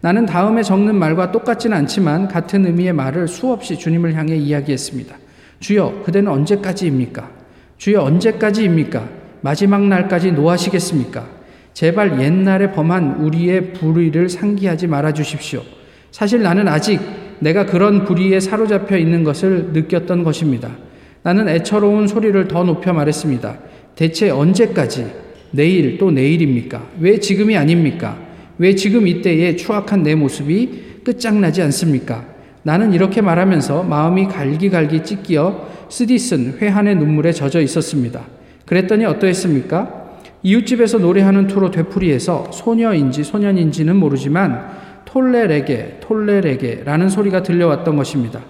나는 0.00 0.24
다음에 0.24 0.62
적는 0.62 0.94
말과 0.94 1.32
똑같지는 1.32 1.76
않지만 1.78 2.28
같은 2.28 2.64
의미의 2.64 2.92
말을 2.92 3.26
수없이 3.26 3.76
주님을 3.76 4.14
향해 4.14 4.36
이야기했습니다. 4.36 5.16
주여, 5.58 6.02
그대는 6.04 6.30
언제까지입니까? 6.30 7.35
주여 7.78 8.02
언제까지입니까? 8.02 9.08
마지막 9.40 9.86
날까지 9.86 10.32
노하시겠습니까? 10.32 11.28
제발 11.72 12.20
옛날에 12.20 12.72
범한 12.72 13.20
우리의 13.20 13.74
불의를 13.74 14.28
상기하지 14.28 14.86
말아 14.86 15.12
주십시오. 15.12 15.62
사실 16.10 16.42
나는 16.42 16.68
아직 16.68 17.00
내가 17.38 17.66
그런 17.66 18.04
불의에 18.04 18.40
사로잡혀 18.40 18.96
있는 18.96 19.24
것을 19.24 19.72
느꼈던 19.72 20.24
것입니다. 20.24 20.70
나는 21.22 21.48
애처로운 21.48 22.06
소리를 22.06 22.48
더 22.48 22.64
높여 22.64 22.92
말했습니다. 22.92 23.58
대체 23.94 24.30
언제까지? 24.30 25.06
내일 25.50 25.98
또 25.98 26.10
내일입니까? 26.10 26.90
왜 27.00 27.18
지금이 27.18 27.56
아닙니까? 27.56 28.18
왜 28.58 28.74
지금 28.74 29.06
이때의 29.06 29.56
추악한 29.56 30.02
내 30.02 30.14
모습이 30.14 31.02
끝장나지 31.04 31.62
않습니까? 31.62 32.24
나는 32.66 32.92
이렇게 32.92 33.20
말하면서 33.20 33.84
마음이 33.84 34.26
갈기갈기 34.26 35.04
찢기어 35.04 35.68
쓰디쓴 35.88 36.58
회한의 36.60 36.96
눈물에 36.96 37.30
젖어 37.30 37.60
있었습니다. 37.60 38.22
그랬더니 38.64 39.04
어떠했습니까? 39.04 40.06
이웃집에서 40.42 40.98
노래하는 40.98 41.46
투로 41.46 41.70
되풀이해서 41.70 42.50
소녀인지 42.50 43.22
소년인지는 43.22 43.94
모르지만 43.94 44.66
톨레레게 45.04 45.98
톨레레게라는 46.00 47.08
소리가 47.08 47.44
들려왔던 47.44 47.94
것입니다. 47.94 48.40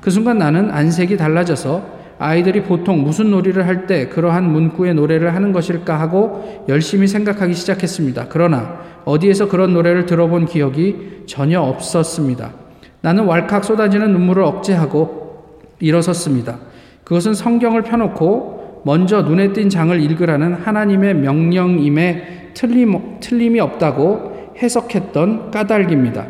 그 0.00 0.10
순간 0.10 0.38
나는 0.38 0.70
안색이 0.70 1.18
달라져서 1.18 1.96
아이들이 2.18 2.62
보통 2.62 3.02
무슨 3.02 3.30
놀이를 3.30 3.66
할 3.66 3.86
때 3.86 4.08
그러한 4.08 4.50
문구의 4.50 4.94
노래를 4.94 5.34
하는 5.34 5.52
것일까 5.52 6.00
하고 6.00 6.64
열심히 6.70 7.06
생각하기 7.06 7.52
시작했습니다. 7.52 8.28
그러나 8.30 8.80
어디에서 9.04 9.48
그런 9.48 9.74
노래를 9.74 10.06
들어본 10.06 10.46
기억이 10.46 11.24
전혀 11.26 11.60
없었습니다. 11.60 12.65
나는 13.06 13.26
왈칵 13.26 13.64
쏟아지는 13.64 14.10
눈물을 14.10 14.42
억제하고 14.42 15.52
일어섰습니다. 15.78 16.58
그것은 17.04 17.34
성경을 17.34 17.82
펴놓고 17.82 18.82
먼저 18.84 19.22
눈에 19.22 19.52
띈 19.52 19.70
장을 19.70 19.96
읽으라는 20.00 20.54
하나님의 20.54 21.14
명령임에 21.14 22.50
틀림, 22.54 23.20
틀림이 23.20 23.60
없다고 23.60 24.54
해석했던 24.60 25.52
까닭입니다. 25.52 26.26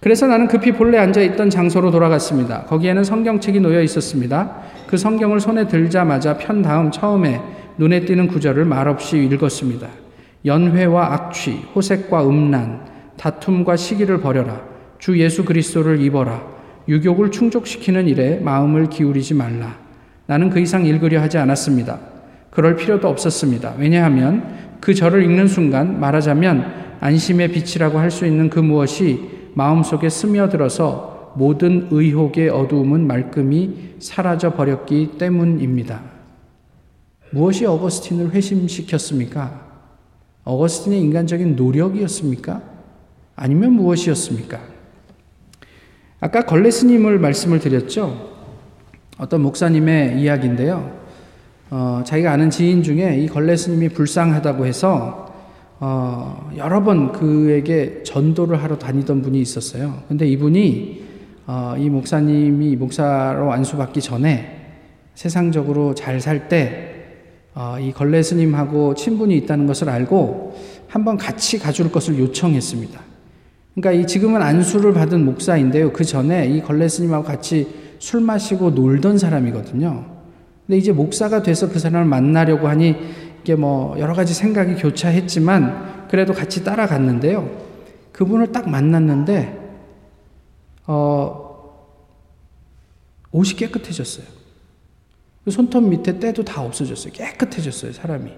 그래서 0.00 0.26
나는 0.26 0.48
급히 0.48 0.72
본래 0.72 0.98
앉아 0.98 1.20
있던 1.20 1.50
장소로 1.50 1.92
돌아갔습니다. 1.92 2.64
거기에는 2.64 3.04
성경책이 3.04 3.60
놓여 3.60 3.80
있었습니다. 3.82 4.56
그 4.88 4.96
성경을 4.96 5.38
손에 5.38 5.68
들자마자 5.68 6.36
편 6.36 6.62
다음 6.62 6.90
처음에 6.90 7.40
눈에 7.78 8.00
띄는 8.00 8.26
구절을 8.26 8.64
말없이 8.64 9.18
읽었습니다. 9.18 9.86
연회와 10.44 11.12
악취, 11.12 11.62
호색과 11.76 12.28
음란, 12.28 12.80
다툼과 13.16 13.76
시기를 13.76 14.20
버려라. 14.20 14.75
주 14.98 15.18
예수 15.18 15.44
그리스도를 15.44 16.00
입어라. 16.00 16.56
유욕을 16.88 17.30
충족시키는 17.30 18.08
일에 18.08 18.38
마음을 18.38 18.88
기울이지 18.88 19.34
말라. 19.34 19.78
나는 20.26 20.50
그 20.50 20.60
이상 20.60 20.86
읽으려 20.86 21.20
하지 21.20 21.38
않았습니다. 21.38 21.98
그럴 22.50 22.76
필요도 22.76 23.08
없었습니다. 23.08 23.74
왜냐하면 23.78 24.76
그 24.80 24.94
절을 24.94 25.22
읽는 25.24 25.48
순간 25.48 26.00
말하자면 26.00 26.96
안심의 27.00 27.52
빛이라고 27.52 27.98
할 27.98 28.10
수 28.10 28.24
있는 28.26 28.48
그 28.48 28.58
무엇이 28.58 29.20
마음속에 29.54 30.08
스며들어서 30.08 31.34
모든 31.36 31.88
의혹의 31.90 32.48
어두움은 32.48 33.06
말끔히 33.06 33.96
사라져 33.98 34.54
버렸기 34.54 35.12
때문입니다. 35.18 36.00
무엇이 37.30 37.66
어거스틴을 37.66 38.30
회심시켰습니까? 38.30 39.66
어거스틴의 40.44 41.00
인간적인 41.00 41.56
노력이었습니까? 41.56 42.62
아니면 43.34 43.72
무엇이었습니까? 43.72 44.75
아까 46.20 46.42
걸레 46.42 46.70
스님을 46.70 47.18
말씀을 47.18 47.58
드렸죠. 47.58 48.34
어떤 49.18 49.42
목사님의 49.42 50.20
이야기인데요. 50.20 50.98
어, 51.70 52.02
자기가 52.04 52.32
아는 52.32 52.50
지인 52.50 52.82
중에 52.82 53.18
이 53.18 53.26
걸레 53.26 53.56
스님이 53.56 53.90
불쌍하다고 53.90 54.66
해서 54.66 55.34
어, 55.78 56.50
여러 56.56 56.82
번 56.82 57.12
그에게 57.12 58.02
전도를 58.02 58.62
하러 58.62 58.78
다니던 58.78 59.20
분이 59.22 59.38
있었어요. 59.40 60.02
근데 60.08 60.26
이분이 60.26 61.04
어, 61.46 61.74
이 61.78 61.90
목사님이 61.90 62.76
목사로 62.76 63.52
안수받기 63.52 64.00
전에 64.00 64.56
세상적으로 65.14 65.94
잘 65.94 66.20
살 66.20 66.48
때, 66.48 66.92
어, 67.54 67.76
이 67.80 67.92
걸레 67.92 68.22
스님하고 68.22 68.94
친분이 68.94 69.36
있다는 69.38 69.66
것을 69.66 69.88
알고 69.88 70.56
한번 70.88 71.16
같이 71.16 71.58
가줄 71.58 71.90
것을 71.90 72.18
요청했습니다. 72.18 73.00
그러니까 73.76 73.92
이 74.02 74.06
지금은 74.06 74.40
안수를 74.40 74.94
받은 74.94 75.24
목사인데요. 75.24 75.92
그 75.92 76.02
전에 76.02 76.46
이 76.46 76.62
걸레 76.62 76.88
스님하고 76.88 77.24
같이 77.24 77.68
술 77.98 78.22
마시고 78.22 78.70
놀던 78.70 79.18
사람이거든요. 79.18 80.16
근데 80.66 80.78
이제 80.78 80.92
목사가 80.92 81.42
돼서 81.42 81.68
그 81.68 81.78
사람을 81.78 82.06
만나려고 82.06 82.68
하니 82.68 82.96
이게 83.42 83.54
뭐 83.54 83.98
여러 83.98 84.14
가지 84.14 84.32
생각이 84.32 84.76
교차했지만 84.76 86.06
그래도 86.08 86.32
같이 86.32 86.64
따라갔는데요. 86.64 87.48
그분을 88.12 88.50
딱 88.50 88.68
만났는데 88.68 89.58
어, 90.86 91.46
옷이 93.30 93.56
깨끗해졌어요. 93.56 94.26
그 95.44 95.50
손톱 95.50 95.84
밑에 95.84 96.18
때도 96.18 96.44
다 96.44 96.62
없어졌어요. 96.62 97.12
깨끗해졌어요, 97.12 97.92
사람이. 97.92 98.32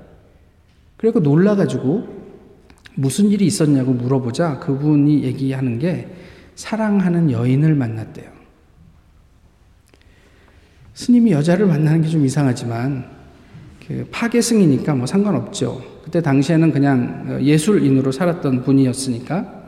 그리고 0.96 1.20
놀라가지고 1.20 2.17
무슨 2.98 3.30
일이 3.30 3.46
있었냐고 3.46 3.92
물어보자 3.92 4.58
그분이 4.58 5.22
얘기하는 5.22 5.78
게 5.78 6.08
사랑하는 6.56 7.30
여인을 7.30 7.76
만났대요. 7.76 8.26
스님이 10.94 11.30
여자를 11.30 11.66
만나는 11.66 12.02
게 12.02 12.08
좀 12.08 12.26
이상하지만 12.26 13.04
그 13.86 14.04
파괴승이니까 14.10 14.96
뭐 14.96 15.06
상관없죠. 15.06 15.80
그때 16.02 16.20
당시에는 16.20 16.72
그냥 16.72 17.38
예술인으로 17.40 18.10
살았던 18.10 18.64
분이었으니까. 18.64 19.62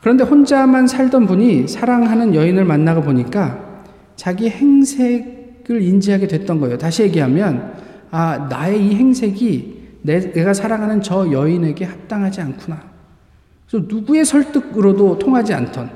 그런데 0.00 0.22
혼자만 0.22 0.86
살던 0.86 1.26
분이 1.26 1.66
사랑하는 1.66 2.36
여인을 2.36 2.64
만나가 2.64 3.00
보니까 3.00 3.82
자기 4.14 4.48
행색을 4.48 5.82
인지하게 5.82 6.28
됐던 6.28 6.60
거예요. 6.60 6.78
다시 6.78 7.02
얘기하면, 7.02 7.74
아, 8.12 8.46
나의 8.48 8.86
이 8.86 8.94
행색이 8.94 9.81
내가 10.02 10.52
사랑하는 10.52 11.00
저 11.00 11.30
여인에게 11.30 11.84
합당하지 11.84 12.40
않구나. 12.40 12.82
그래서 13.68 13.86
누구의 13.88 14.24
설득으로도 14.24 15.18
통하지 15.18 15.54
않던, 15.54 15.90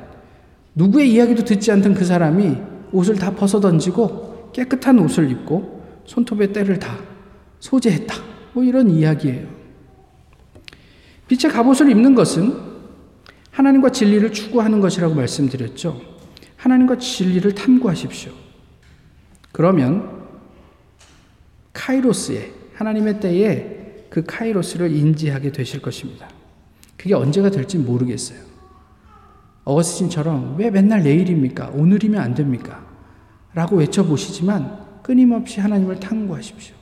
누구의 0.75 1.13
이야기도 1.13 1.45
듣지 1.45 1.73
않던 1.73 1.95
그 1.95 2.05
사람이 2.05 2.57
옷을 2.93 3.17
다 3.17 3.35
벗어 3.35 3.61
던지고 3.61 4.51
깨끗한 4.53 4.99
옷을 4.99 5.31
입고 5.31 5.85
손톱에 6.05 6.53
때를 6.53 6.79
다 6.79 6.97
소재했다. 7.61 8.15
뭐 8.53 8.63
이런 8.65 8.89
이야기예요. 8.89 9.49
빛의 11.29 11.53
갑옷을 11.53 11.91
입는 11.91 12.15
것은 12.15 12.55
하나님과 13.51 13.91
진리를 13.91 14.33
추구하는 14.33 14.81
것이라고 14.81 15.15
말씀드렸죠. 15.15 16.01
하나님과 16.57 16.99
진리를 16.99 17.55
탐구하십시오. 17.55 18.33
그러면 19.53 20.23
카이로스에 21.73 22.53
하나님의 22.75 23.21
때에 23.21 23.76
그 24.11 24.25
카이로스를 24.25 24.91
인지하게 24.95 25.53
되실 25.53 25.83
것입니다. 25.83 26.29
그게 26.97 27.15
언제가 27.15 27.51
될지 27.51 27.79
모르겠어요. 27.79 28.39
어거스틴처럼 29.65 30.57
왜 30.59 30.71
맨날 30.71 31.03
내일입니까? 31.03 31.71
오늘이면 31.75 32.21
안 32.21 32.35
됩니까? 32.35 32.87
라고 33.53 33.77
외쳐보시지만 33.77 35.03
끊임없이 35.03 35.61
하나님을 35.61 35.99
탐구하십시오. 35.99 36.75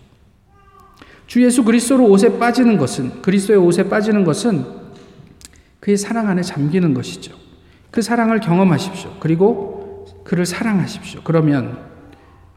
주 1.27 1.43
예수 1.43 1.65
그리스도로 1.65 2.05
옷에 2.07 2.39
빠지는 2.39 2.77
것은 2.77 3.23
그리스도의 3.23 3.59
옷에 3.59 3.89
빠지는 3.89 4.25
것은 4.25 4.65
그의 5.81 5.97
사랑 5.97 6.29
안에 6.29 6.43
잠기는 6.43 6.95
것이죠. 6.95 7.35
그 7.91 8.03
사랑을 8.03 8.41
경험하십시오. 8.41 9.17
그리고 9.21 10.07
그를 10.25 10.47
사랑하십시오. 10.47 11.21
그러면 11.25 11.79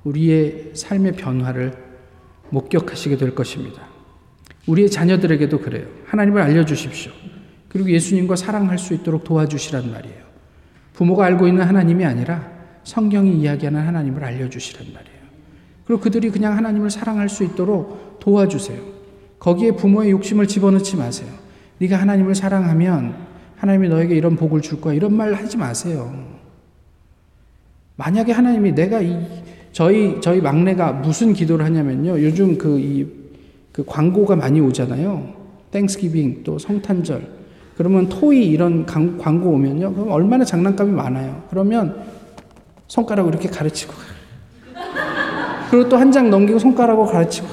우리의 0.03 0.71
삶의 0.73 1.13
변화를 1.13 1.73
목격하시게 2.49 3.17
될 3.17 3.36
것입니다. 3.36 3.87
우리의 4.67 4.91
자녀들에게도 4.91 5.60
그래요. 5.60 5.88
하나님을 6.06 6.41
알려주십시오. 6.41 7.12
그리고 7.69 7.89
예수님과 7.89 8.36
사랑할 8.36 8.77
수 8.77 8.93
있도록 8.93 9.23
도와주시란 9.23 9.91
말이에요. 9.91 10.27
부모가 10.93 11.25
알고 11.25 11.47
있는 11.47 11.63
하나님이 11.63 12.06
아니라 12.06 12.51
성경이 12.84 13.39
이야기하는 13.39 13.82
하나님을 13.82 14.23
알려주시란 14.23 14.93
말이에요. 14.93 15.17
그리고 15.86 16.01
그들이 16.01 16.30
그냥 16.30 16.58
하나님을 16.58 16.89
사랑할 16.89 17.30
수 17.30 17.43
있도록 17.43 18.19
도와주세요. 18.19 18.80
거기에 19.39 19.71
부모의 19.71 20.12
욕심을 20.12 20.47
집어넣지 20.47 20.97
마세요. 20.97 21.30
네가 21.80 21.97
하나님을 21.97 22.36
사랑하면 22.36 23.15
하나님이 23.56 23.89
너에게 23.89 24.15
이런 24.15 24.36
복을 24.36 24.62
줄 24.62 24.82
거야. 24.82 24.93
이런 24.93 25.15
말 25.15 25.34
하지 25.34 25.58
마세요. 25.58 26.38
만약에 27.95 28.32
하나님이 28.32 28.73
내가 28.73 29.01
이 29.01 29.15
저희 29.71 30.19
저희 30.21 30.41
막내가 30.41 30.91
무슨 30.91 31.34
기도를 31.34 31.63
하냐면요. 31.65 32.21
요즘 32.21 32.58
그 32.58 32.77
이 32.80 33.27
그 33.78 33.86
광고가 33.86 34.36
많이 34.36 34.60
오잖아요. 34.60 35.36
땡스기빙 35.70 36.42
또 36.44 36.58
성탄절. 36.58 37.38
그러면 37.78 38.10
토이 38.10 38.44
이런 38.48 38.88
광고 38.88 39.52
오면요. 39.52 39.94
그럼 39.94 40.10
얼마나 40.10 40.44
장난감이 40.44 40.92
많아요. 40.92 41.46
그러면 41.52 42.04
손가락으로 42.88 43.30
이렇게 43.30 43.48
가르치고 43.50 43.94
그리고 45.70 45.90
또 45.90 45.98
한 45.98 46.12
장 46.12 46.32
넘기고 46.32 46.58
손가락으로 46.58 47.06
가르치고 47.06 47.48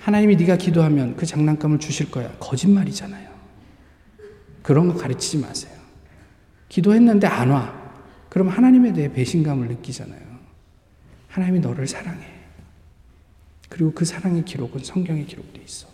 하나님이 0.00 0.36
네가 0.36 0.56
기도하면 0.56 1.14
그 1.16 1.26
장난감을 1.26 1.78
주실 1.78 2.10
거야. 2.10 2.32
거짓말이잖아요. 2.40 3.28
그런 4.62 4.88
거 4.88 4.94
가르치지 4.94 5.38
마세요. 5.44 5.72
기도했는데 6.70 7.26
안 7.26 7.50
와. 7.50 7.74
그럼 8.30 8.48
하나님에 8.48 8.94
대해 8.94 9.12
배신감을 9.12 9.68
느끼잖아요. 9.68 10.22
하나님이 11.28 11.60
너를 11.60 11.86
사랑해. 11.86 12.37
그리고 13.68 13.92
그 13.92 14.04
사랑의 14.04 14.44
기록은 14.44 14.82
성경에 14.82 15.24
기록돼 15.24 15.60
있어. 15.62 15.88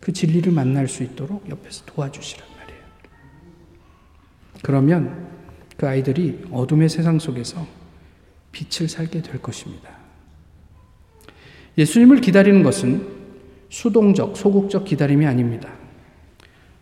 그 0.00 0.12
진리를 0.12 0.52
만날 0.52 0.88
수 0.88 1.02
있도록 1.02 1.48
옆에서 1.50 1.84
도와주시란 1.86 2.46
말이에요. 2.56 2.82
그러면 4.62 5.28
그 5.76 5.86
아이들이 5.88 6.44
어둠의 6.50 6.88
세상 6.88 7.18
속에서 7.18 7.66
빛을 8.52 8.88
살게 8.88 9.22
될 9.22 9.40
것입니다. 9.42 9.90
예수님을 11.76 12.20
기다리는 12.20 12.62
것은 12.62 13.06
수동적, 13.68 14.36
소극적 14.36 14.84
기다림이 14.84 15.26
아닙니다. 15.26 15.72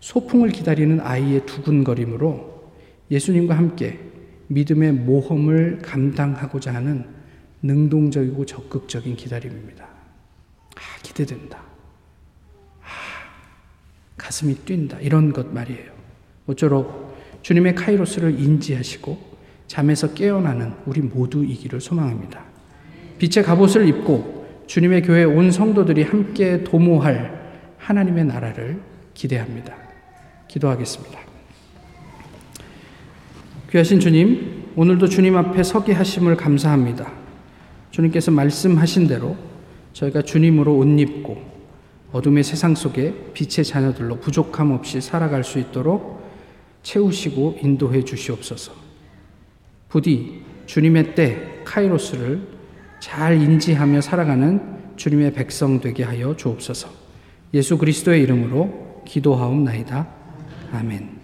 소풍을 0.01 0.51
기다리는 0.51 1.01
아이의 1.01 1.47
두근거림으로 1.47 2.71
예수님과 3.11 3.57
함께 3.57 3.99
믿음의 4.49 4.93
모험을 4.93 5.81
감당하고자 5.83 6.73
하는 6.73 7.07
능동적이고 7.63 8.47
적극적인 8.47 9.17
기다림입니다. 9.17 9.86
아, 10.77 10.81
기대된다. 11.03 11.59
아, 12.83 12.87
가슴이 14.17 14.55
뛴다. 14.65 14.99
이런 15.01 15.33
것 15.33 15.53
말이에요. 15.53 15.93
모쪼록 16.47 17.17
주님의 17.43 17.75
카이로스를 17.75 18.39
인지하시고 18.39 19.37
잠에서 19.67 20.15
깨어나는 20.15 20.75
우리 20.87 21.01
모두이기를 21.01 21.81
소망합니다. 21.81 22.45
빛의 23.19 23.45
갑옷을 23.45 23.89
입고 23.89 24.65
주님의 24.67 25.03
교회 25.03 25.25
온 25.25 25.51
성도들이 25.51 26.03
함께 26.03 26.63
도모할 26.65 27.37
하나님의 27.79 28.25
나라를 28.25 28.81
기대합니다. 29.15 29.75
기도하겠습니다. 30.49 31.19
귀하신 33.71 34.01
주님, 34.01 34.73
오늘도 34.77 35.09
주님 35.09 35.37
앞에 35.37 35.63
서게 35.63 35.93
하심을 35.93 36.37
감사합니다. 36.37 37.13
주님께서 37.91 38.31
말씀하신 38.31 39.09
대로 39.09 39.37
저희가 39.97 40.21
주님으로 40.23 40.77
옷 40.77 40.85
입고 40.87 41.39
어둠의 42.13 42.45
세상 42.45 42.75
속에 42.75 43.33
빛의 43.33 43.65
자녀들로 43.65 44.21
부족함 44.21 44.71
없이 44.73 45.01
살아갈 45.01 45.43
수 45.43 45.59
있도록 45.59 46.23
채우시고 46.83 47.59
인도해 47.63 48.05
주시옵소서. 48.05 48.73
부디 49.89 50.43
주님의 50.67 51.15
때 51.15 51.63
카이로스를 51.65 52.47
잘 53.01 53.41
인지하며 53.41 54.03
살아가는 54.03 54.61
주님의 54.97 55.33
백성 55.33 55.81
되게 55.81 56.03
하여 56.05 56.37
주옵소서. 56.37 56.91
예수 57.55 57.79
그리스도의 57.79 58.23
이름으로 58.23 59.03
기도하옵나이다. 59.07 60.09
아멘. 60.73 61.16